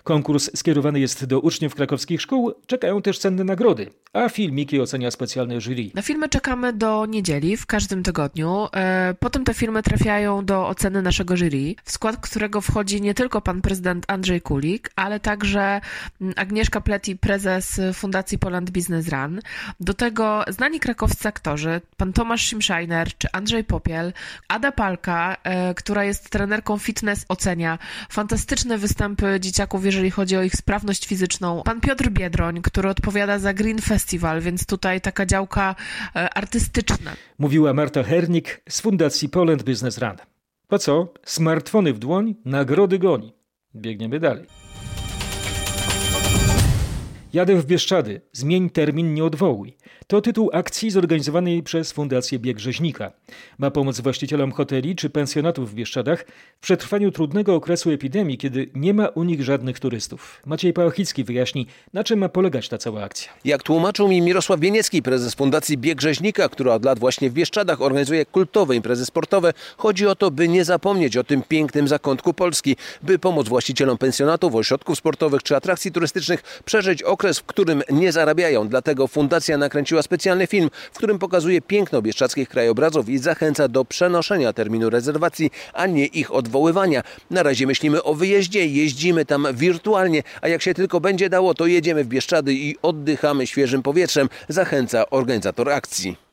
Konkurs 0.04 0.50
skierowany 0.54 1.00
jest 1.00 1.24
do 1.24 1.40
uczniów 1.40 1.74
krakowskich 1.74 2.22
szkół, 2.22 2.52
czekają 2.66 3.02
też 3.02 3.18
cenne 3.18 3.44
nagrody, 3.44 3.90
a 4.12 4.28
filmiki 4.28 4.80
ocenia 4.80 5.10
specjalne 5.10 5.60
jury. 5.60 5.90
Na 5.94 6.02
filmy 6.02 6.28
czekamy 6.28 6.72
do 6.72 7.06
niedzieli 7.06 7.56
w 7.56 7.66
każdym 7.66 8.02
tygodniu. 8.02 8.66
E, 8.74 9.14
potem 9.20 9.44
te 9.44 9.54
filmy 9.54 9.82
trafiają 9.82 10.44
do 10.44 10.68
oceny 10.68 11.02
naszego 11.02 11.36
jury, 11.36 11.74
w 11.84 11.90
skład 11.90 12.16
którego 12.16 12.60
wchodzi 12.60 13.00
nie 13.02 13.14
tylko 13.14 13.40
pan 13.40 13.60
prezydent 13.60 14.04
Andrzej 14.08 14.40
Kulik, 14.40 14.90
ale 14.96 15.20
także 15.20 15.80
mm, 16.20 16.34
Agnieszka 16.36 16.80
Pleti, 16.80 17.16
prezes 17.16 17.80
Fundacji 17.94 18.38
Poland 18.38 18.70
Business 18.70 19.08
Run. 19.08 19.40
Do 19.80 19.94
tego 19.94 20.44
znani 20.48 20.80
krakowscy 20.80 21.28
aktorzy, 21.28 21.80
pan 21.96 22.12
Tomasz 22.12 22.46
Simszajner 22.78 23.18
czy 23.18 23.28
Andrzej 23.32 23.64
Popiel, 23.64 24.12
Ada 24.48 24.72
Palka, 24.72 25.36
e, 25.44 25.74
która 25.74 26.04
jest 26.04 26.30
trenerką 26.30 26.78
fitness, 26.78 27.24
ocenia 27.28 27.78
fantastyczne 28.10 28.78
występy 28.78 29.40
dzieciaków 29.40 29.84
jeżeli 29.84 30.10
chodzi 30.10 30.36
o 30.36 30.42
ich 30.42 30.54
sprawność 30.54 31.06
fizyczną. 31.06 31.62
Pan 31.64 31.80
Piotr 31.80 32.08
Biedroń, 32.08 32.62
który 32.62 32.88
odpowiada 32.88 33.38
za 33.38 33.54
Green 33.54 33.78
Festival, 33.78 34.40
więc 34.40 34.66
tutaj 34.66 35.00
taka 35.00 35.26
działka 35.26 35.74
e, 36.16 36.34
artystyczna. 36.34 37.10
Mówiła 37.38 37.74
Marta 37.74 38.02
Hernik 38.02 38.60
z 38.68 38.80
Fundacji 38.80 39.28
Poland 39.28 39.62
Business 39.62 39.98
Run. 39.98 40.16
Po 40.68 40.78
co? 40.78 41.12
Smartfony 41.24 41.92
w 41.92 41.98
dłoń, 41.98 42.34
nagrody 42.44 42.98
goni. 42.98 43.32
Biegniemy 43.74 44.20
dalej. 44.20 44.57
Jadę 47.32 47.56
w 47.56 47.66
Bieszczady. 47.66 48.20
Zmień 48.32 48.70
termin, 48.70 49.14
nie 49.14 49.24
odwołuj. 49.24 49.76
To 50.06 50.20
tytuł 50.20 50.50
akcji 50.52 50.90
zorganizowanej 50.90 51.62
przez 51.62 51.92
Fundację 51.92 52.38
Bieg 52.38 52.58
Rzeźnika. 52.58 53.12
Ma 53.58 53.70
pomóc 53.70 54.00
właścicielom 54.00 54.52
hoteli 54.52 54.96
czy 54.96 55.10
pensjonatów 55.10 55.70
w 55.70 55.74
Bieszczadach 55.74 56.24
w 56.56 56.60
przetrwaniu 56.60 57.10
trudnego 57.10 57.54
okresu 57.54 57.90
epidemii, 57.90 58.38
kiedy 58.38 58.70
nie 58.74 58.94
ma 58.94 59.08
u 59.08 59.24
nich 59.24 59.42
żadnych 59.42 59.80
turystów. 59.80 60.42
Maciej 60.46 60.72
Pałachicki 60.72 61.24
wyjaśni, 61.24 61.66
na 61.92 62.04
czym 62.04 62.18
ma 62.18 62.28
polegać 62.28 62.68
ta 62.68 62.78
cała 62.78 63.02
akcja. 63.02 63.32
Jak 63.44 63.62
tłumaczył 63.62 64.08
mi 64.08 64.20
Mirosław 64.20 64.60
Bieniecki, 64.60 65.02
prezes 65.02 65.34
Fundacji 65.34 65.78
Bieg 65.78 66.00
Rzeźnika, 66.00 66.48
która 66.48 66.74
od 66.74 66.84
lat 66.84 66.98
właśnie 66.98 67.30
w 67.30 67.32
Bieszczadach 67.32 67.82
organizuje 67.82 68.26
kultowe 68.26 68.76
imprezy 68.76 69.06
sportowe, 69.06 69.52
chodzi 69.76 70.06
o 70.06 70.14
to, 70.14 70.30
by 70.30 70.48
nie 70.48 70.64
zapomnieć 70.64 71.16
o 71.16 71.24
tym 71.24 71.42
pięknym 71.42 71.88
zakątku 71.88 72.34
Polski, 72.34 72.76
by 73.02 73.18
pomóc 73.18 73.48
właścicielom 73.48 73.98
pensjonatów, 73.98 74.54
ośrodków 74.54 74.98
sportowych 74.98 75.42
czy 75.42 75.56
atrakcji 75.56 75.92
turystycznych 75.92 76.62
przeżyć 76.64 77.02
okres, 77.02 77.17
w 77.18 77.42
którym 77.42 77.82
nie 77.90 78.12
zarabiają. 78.12 78.68
Dlatego 78.68 79.08
fundacja 79.08 79.58
nakręciła 79.58 80.02
specjalny 80.02 80.46
film, 80.46 80.70
w 80.92 80.96
którym 80.96 81.18
pokazuje 81.18 81.60
piękno 81.60 82.02
bieszczadzkich 82.02 82.48
krajobrazów 82.48 83.08
i 83.08 83.18
zachęca 83.18 83.68
do 83.68 83.84
przenoszenia 83.84 84.52
terminu 84.52 84.90
rezerwacji, 84.90 85.50
a 85.72 85.86
nie 85.86 86.06
ich 86.06 86.32
odwoływania. 86.32 87.02
Na 87.30 87.42
razie 87.42 87.66
myślimy 87.66 88.02
o 88.02 88.14
wyjeździe, 88.14 88.66
jeździmy 88.66 89.24
tam 89.24 89.46
wirtualnie, 89.52 90.22
a 90.40 90.48
jak 90.48 90.62
się 90.62 90.74
tylko 90.74 91.00
będzie 91.00 91.28
dało, 91.28 91.54
to 91.54 91.66
jedziemy 91.66 92.04
w 92.04 92.08
Bieszczady 92.08 92.54
i 92.54 92.76
oddychamy 92.82 93.46
świeżym 93.46 93.82
powietrzem, 93.82 94.28
zachęca 94.48 95.10
organizator 95.10 95.70
akcji. 95.70 96.27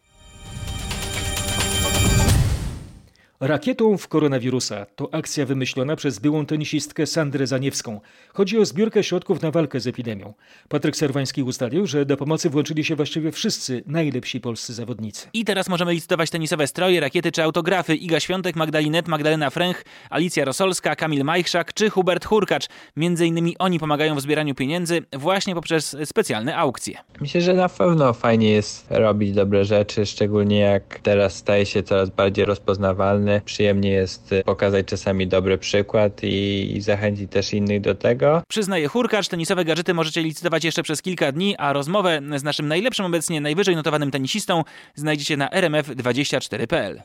Rakietą 3.40 3.98
w 3.98 4.08
koronawirusa 4.08 4.86
to 4.96 5.14
akcja 5.14 5.46
wymyślona 5.46 5.96
przez 5.96 6.20
byłą 6.20 6.46
tenisistkę 6.46 7.06
Sandrę 7.06 7.48
Zaniewską. 7.48 8.02
Chodzi 8.34 8.60
o 8.60 8.66
zbiórkę 8.66 9.04
środków 9.04 9.42
na 9.42 9.52
walkę 9.52 9.80
z 9.80 9.88
epidemią. 9.88 10.34
Patryk 10.70 10.96
Serwański 10.96 11.44
ustalił, 11.44 11.88
że 11.88 12.06
do 12.06 12.18
pomocy 12.18 12.50
włączyli 12.50 12.86
się 12.86 12.96
właściwie 12.96 13.32
wszyscy 13.32 13.84
najlepsi 13.88 14.42
polscy 14.42 14.74
zawodnicy. 14.74 15.28
I 15.34 15.46
teraz 15.46 15.70
możemy 15.70 15.94
licytować 15.94 16.30
tenisowe 16.30 16.68
stroje, 16.68 17.00
rakiety 17.00 17.32
czy 17.32 17.44
autografy. 17.44 17.96
Iga 17.96 18.20
Świątek, 18.20 18.56
Magdalinet, 18.56 19.08
Magdalena 19.08 19.50
Fręch, 19.50 19.84
Alicja 20.10 20.46
Rosolska, 20.46 20.96
Kamil 20.96 21.24
Majchrzak 21.24 21.74
czy 21.74 21.90
Hubert 21.90 22.26
Hurkacz. 22.26 22.68
Między 22.96 23.28
innymi 23.28 23.58
oni 23.60 23.80
pomagają 23.80 24.16
w 24.16 24.22
zbieraniu 24.22 24.56
pieniędzy 24.56 25.02
właśnie 25.14 25.56
poprzez 25.56 25.98
specjalne 26.06 26.58
aukcje. 26.58 26.98
Myślę, 27.22 27.42
że 27.42 27.54
na 27.54 27.70
pewno 27.70 28.14
fajnie 28.14 28.52
jest 28.52 28.88
robić 28.90 29.32
dobre 29.32 29.66
rzeczy, 29.66 30.06
szczególnie 30.06 30.60
jak 30.60 31.00
teraz 31.00 31.36
staje 31.36 31.66
się 31.66 31.84
coraz 31.84 32.10
bardziej 32.10 32.46
rozpoznawalny 32.46 33.35
Przyjemnie 33.46 33.90
jest 33.90 34.36
pokazać 34.46 34.86
czasami 34.86 35.28
dobry 35.28 35.58
przykład 35.58 36.24
i, 36.24 36.72
i 36.76 36.82
zachęcić 36.82 37.32
też 37.32 37.54
innych 37.54 37.82
do 37.82 37.96
tego. 37.96 38.44
Przyznaje 38.50 38.88
Hurkacz, 38.88 39.28
tenisowe 39.28 39.66
gadżety 39.66 39.94
możecie 39.94 40.22
licytować 40.22 40.64
jeszcze 40.64 40.84
przez 40.84 41.02
kilka 41.02 41.32
dni, 41.32 41.56
a 41.58 41.74
rozmowę 41.74 42.22
z 42.36 42.44
naszym 42.44 42.68
najlepszym 42.68 43.06
obecnie 43.06 43.42
najwyżej 43.42 43.76
notowanym 43.76 44.12
tenisistą 44.12 44.64
znajdziecie 44.96 45.38
na 45.38 45.48
rmf24.pl. 45.48 47.02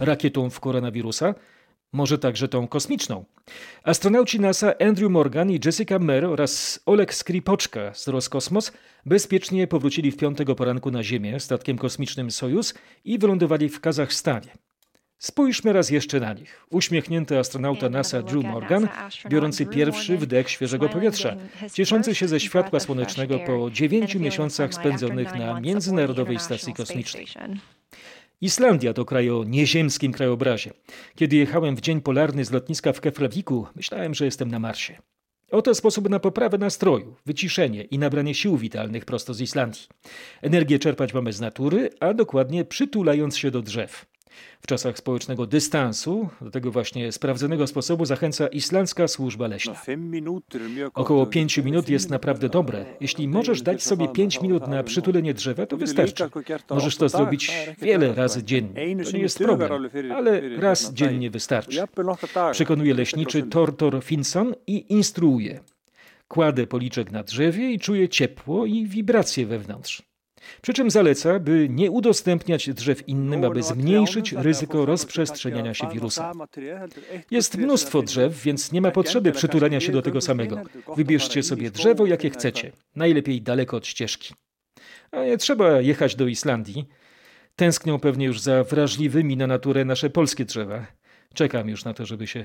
Rakietą 0.00 0.50
w 0.50 0.60
koronawirusa 0.60 1.34
może 1.94 2.18
także 2.18 2.48
tą 2.48 2.68
kosmiczną. 2.68 3.24
Astronauci 3.82 4.40
NASA 4.40 4.72
Andrew 4.80 5.10
Morgan 5.10 5.50
i 5.50 5.60
Jessica 5.64 5.98
Mer 5.98 6.24
oraz 6.24 6.80
Oleg 6.86 7.14
Skripoczka 7.14 7.94
z 7.94 8.08
Roskosmos 8.08 8.72
bezpiecznie 9.06 9.66
powrócili 9.66 10.10
w 10.10 10.16
piątego 10.16 10.54
poranku 10.54 10.90
na 10.90 11.02
Ziemię 11.02 11.40
statkiem 11.40 11.78
kosmicznym 11.78 12.30
Sojus 12.30 12.74
i 13.04 13.18
wylądowali 13.18 13.68
w 13.68 13.80
Kazachstanie. 13.80 14.50
Spójrzmy 15.18 15.72
raz 15.72 15.90
jeszcze 15.90 16.20
na 16.20 16.32
nich. 16.32 16.66
Uśmiechnięty 16.70 17.38
astronauta 17.38 17.88
NASA 17.88 18.22
Drew 18.22 18.44
Morgan, 18.44 18.88
biorący 19.28 19.66
pierwszy 19.66 20.18
wdech 20.18 20.50
świeżego 20.50 20.88
powietrza, 20.88 21.36
cieszący 21.72 22.14
się 22.14 22.28
ze 22.28 22.40
światła 22.40 22.80
słonecznego 22.80 23.38
po 23.38 23.70
dziewięciu 23.70 24.20
miesiącach 24.20 24.74
spędzonych 24.74 25.34
na 25.34 25.60
Międzynarodowej 25.60 26.38
Stacji 26.38 26.74
Kosmicznej. 26.74 27.26
Islandia 28.44 28.92
to 28.92 29.04
kraj 29.04 29.30
o 29.30 29.44
nieziemskim 29.44 30.12
krajobrazie. 30.12 30.70
Kiedy 31.16 31.36
jechałem 31.36 31.76
w 31.76 31.80
dzień 31.80 32.00
polarny 32.00 32.44
z 32.44 32.50
lotniska 32.50 32.92
w 32.92 33.00
Keflaviku, 33.00 33.66
myślałem, 33.76 34.14
że 34.14 34.24
jestem 34.24 34.50
na 34.50 34.58
Marsie. 34.58 34.98
Oto 35.50 35.74
sposób 35.74 36.08
na 36.08 36.18
poprawę 36.18 36.58
nastroju, 36.58 37.16
wyciszenie 37.26 37.82
i 37.82 37.98
nabranie 37.98 38.34
sił 38.34 38.56
witalnych 38.56 39.04
prosto 39.04 39.34
z 39.34 39.40
Islandii. 39.40 39.86
Energię 40.42 40.78
czerpać 40.78 41.14
mamy 41.14 41.32
z 41.32 41.40
natury, 41.40 41.90
a 42.00 42.14
dokładnie 42.14 42.64
przytulając 42.64 43.36
się 43.36 43.50
do 43.50 43.62
drzew. 43.62 44.06
W 44.60 44.66
czasach 44.66 44.98
społecznego 44.98 45.46
dystansu 45.46 46.28
do 46.40 46.50
tego 46.50 46.70
właśnie 46.70 47.12
sprawdzonego 47.12 47.66
sposobu 47.66 48.04
zachęca 48.04 48.46
Islandzka 48.46 49.08
Służba 49.08 49.46
Leśna. 49.48 49.74
Około 50.94 51.26
5 51.26 51.58
minut 51.58 51.88
jest 51.88 52.10
naprawdę 52.10 52.48
dobre. 52.48 52.86
Jeśli 53.00 53.28
możesz 53.28 53.62
dać 53.62 53.82
sobie 53.82 54.08
5 54.08 54.40
minut 54.40 54.68
na 54.68 54.82
przytulenie 54.82 55.34
drzewa, 55.34 55.66
to 55.66 55.76
wystarczy. 55.76 56.24
Możesz 56.70 56.96
to 56.96 57.08
zrobić 57.08 57.52
wiele 57.82 58.14
razy 58.14 58.44
dziennie. 58.44 59.04
To 59.04 59.10
nie 59.10 59.20
jest 59.20 59.38
problem, 59.38 59.72
ale 60.14 60.58
raz 60.58 60.92
dziennie 60.92 61.30
wystarczy. 61.30 61.84
Przekonuje 62.52 62.94
leśniczy 62.94 63.42
Tortor 63.42 64.04
Finson 64.04 64.54
i 64.66 64.92
instruuje. 64.92 65.60
Kładę 66.28 66.66
policzek 66.66 67.10
na 67.10 67.22
drzewie 67.22 67.72
i 67.72 67.78
czuję 67.78 68.08
ciepło 68.08 68.66
i 68.66 68.86
wibracje 68.86 69.46
wewnątrz. 69.46 70.02
Przy 70.62 70.72
czym 70.72 70.90
zaleca, 70.90 71.38
by 71.40 71.68
nie 71.70 71.90
udostępniać 71.90 72.70
drzew 72.70 73.08
innym, 73.08 73.44
aby 73.44 73.62
zmniejszyć 73.62 74.32
ryzyko 74.32 74.86
rozprzestrzeniania 74.86 75.74
się 75.74 75.88
wirusa. 75.92 76.32
Jest 77.30 77.58
mnóstwo 77.58 78.02
drzew, 78.02 78.42
więc 78.42 78.72
nie 78.72 78.80
ma 78.80 78.90
potrzeby 78.90 79.32
przytulania 79.32 79.80
się 79.80 79.92
do 79.92 80.02
tego 80.02 80.20
samego. 80.20 80.62
Wybierzcie 80.96 81.42
sobie 81.42 81.70
drzewo, 81.70 82.06
jakie 82.06 82.30
chcecie. 82.30 82.72
Najlepiej 82.96 83.42
daleko 83.42 83.76
od 83.76 83.86
ścieżki. 83.86 84.34
A 85.12 85.24
nie 85.24 85.38
trzeba 85.38 85.80
jechać 85.80 86.16
do 86.16 86.26
Islandii. 86.26 86.88
Tęsknią 87.56 87.98
pewnie 87.98 88.26
już 88.26 88.40
za 88.40 88.64
wrażliwymi 88.64 89.36
na 89.36 89.46
naturę 89.46 89.84
nasze 89.84 90.10
polskie 90.10 90.44
drzewa. 90.44 90.86
Czekam 91.34 91.68
już 91.68 91.84
na 91.84 91.94
to, 91.94 92.06
żeby 92.06 92.26
się 92.26 92.44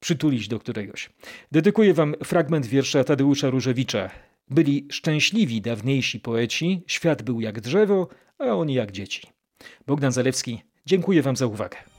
przytulić 0.00 0.48
do 0.48 0.58
któregoś. 0.58 1.10
Dedykuję 1.52 1.94
wam 1.94 2.14
fragment 2.24 2.66
wiersza 2.66 3.04
Tadeusza 3.04 3.50
Różewicza. 3.50 4.10
Byli 4.50 4.88
szczęśliwi 4.90 5.60
dawniejsi 5.60 6.20
poeci, 6.20 6.82
świat 6.86 7.22
był 7.22 7.40
jak 7.40 7.60
drzewo, 7.60 8.08
a 8.38 8.44
oni 8.44 8.74
jak 8.74 8.92
dzieci. 8.92 9.22
Bogdan 9.86 10.12
Zalewski, 10.12 10.62
dziękuję 10.86 11.22
wam 11.22 11.36
za 11.36 11.46
uwagę. 11.46 11.95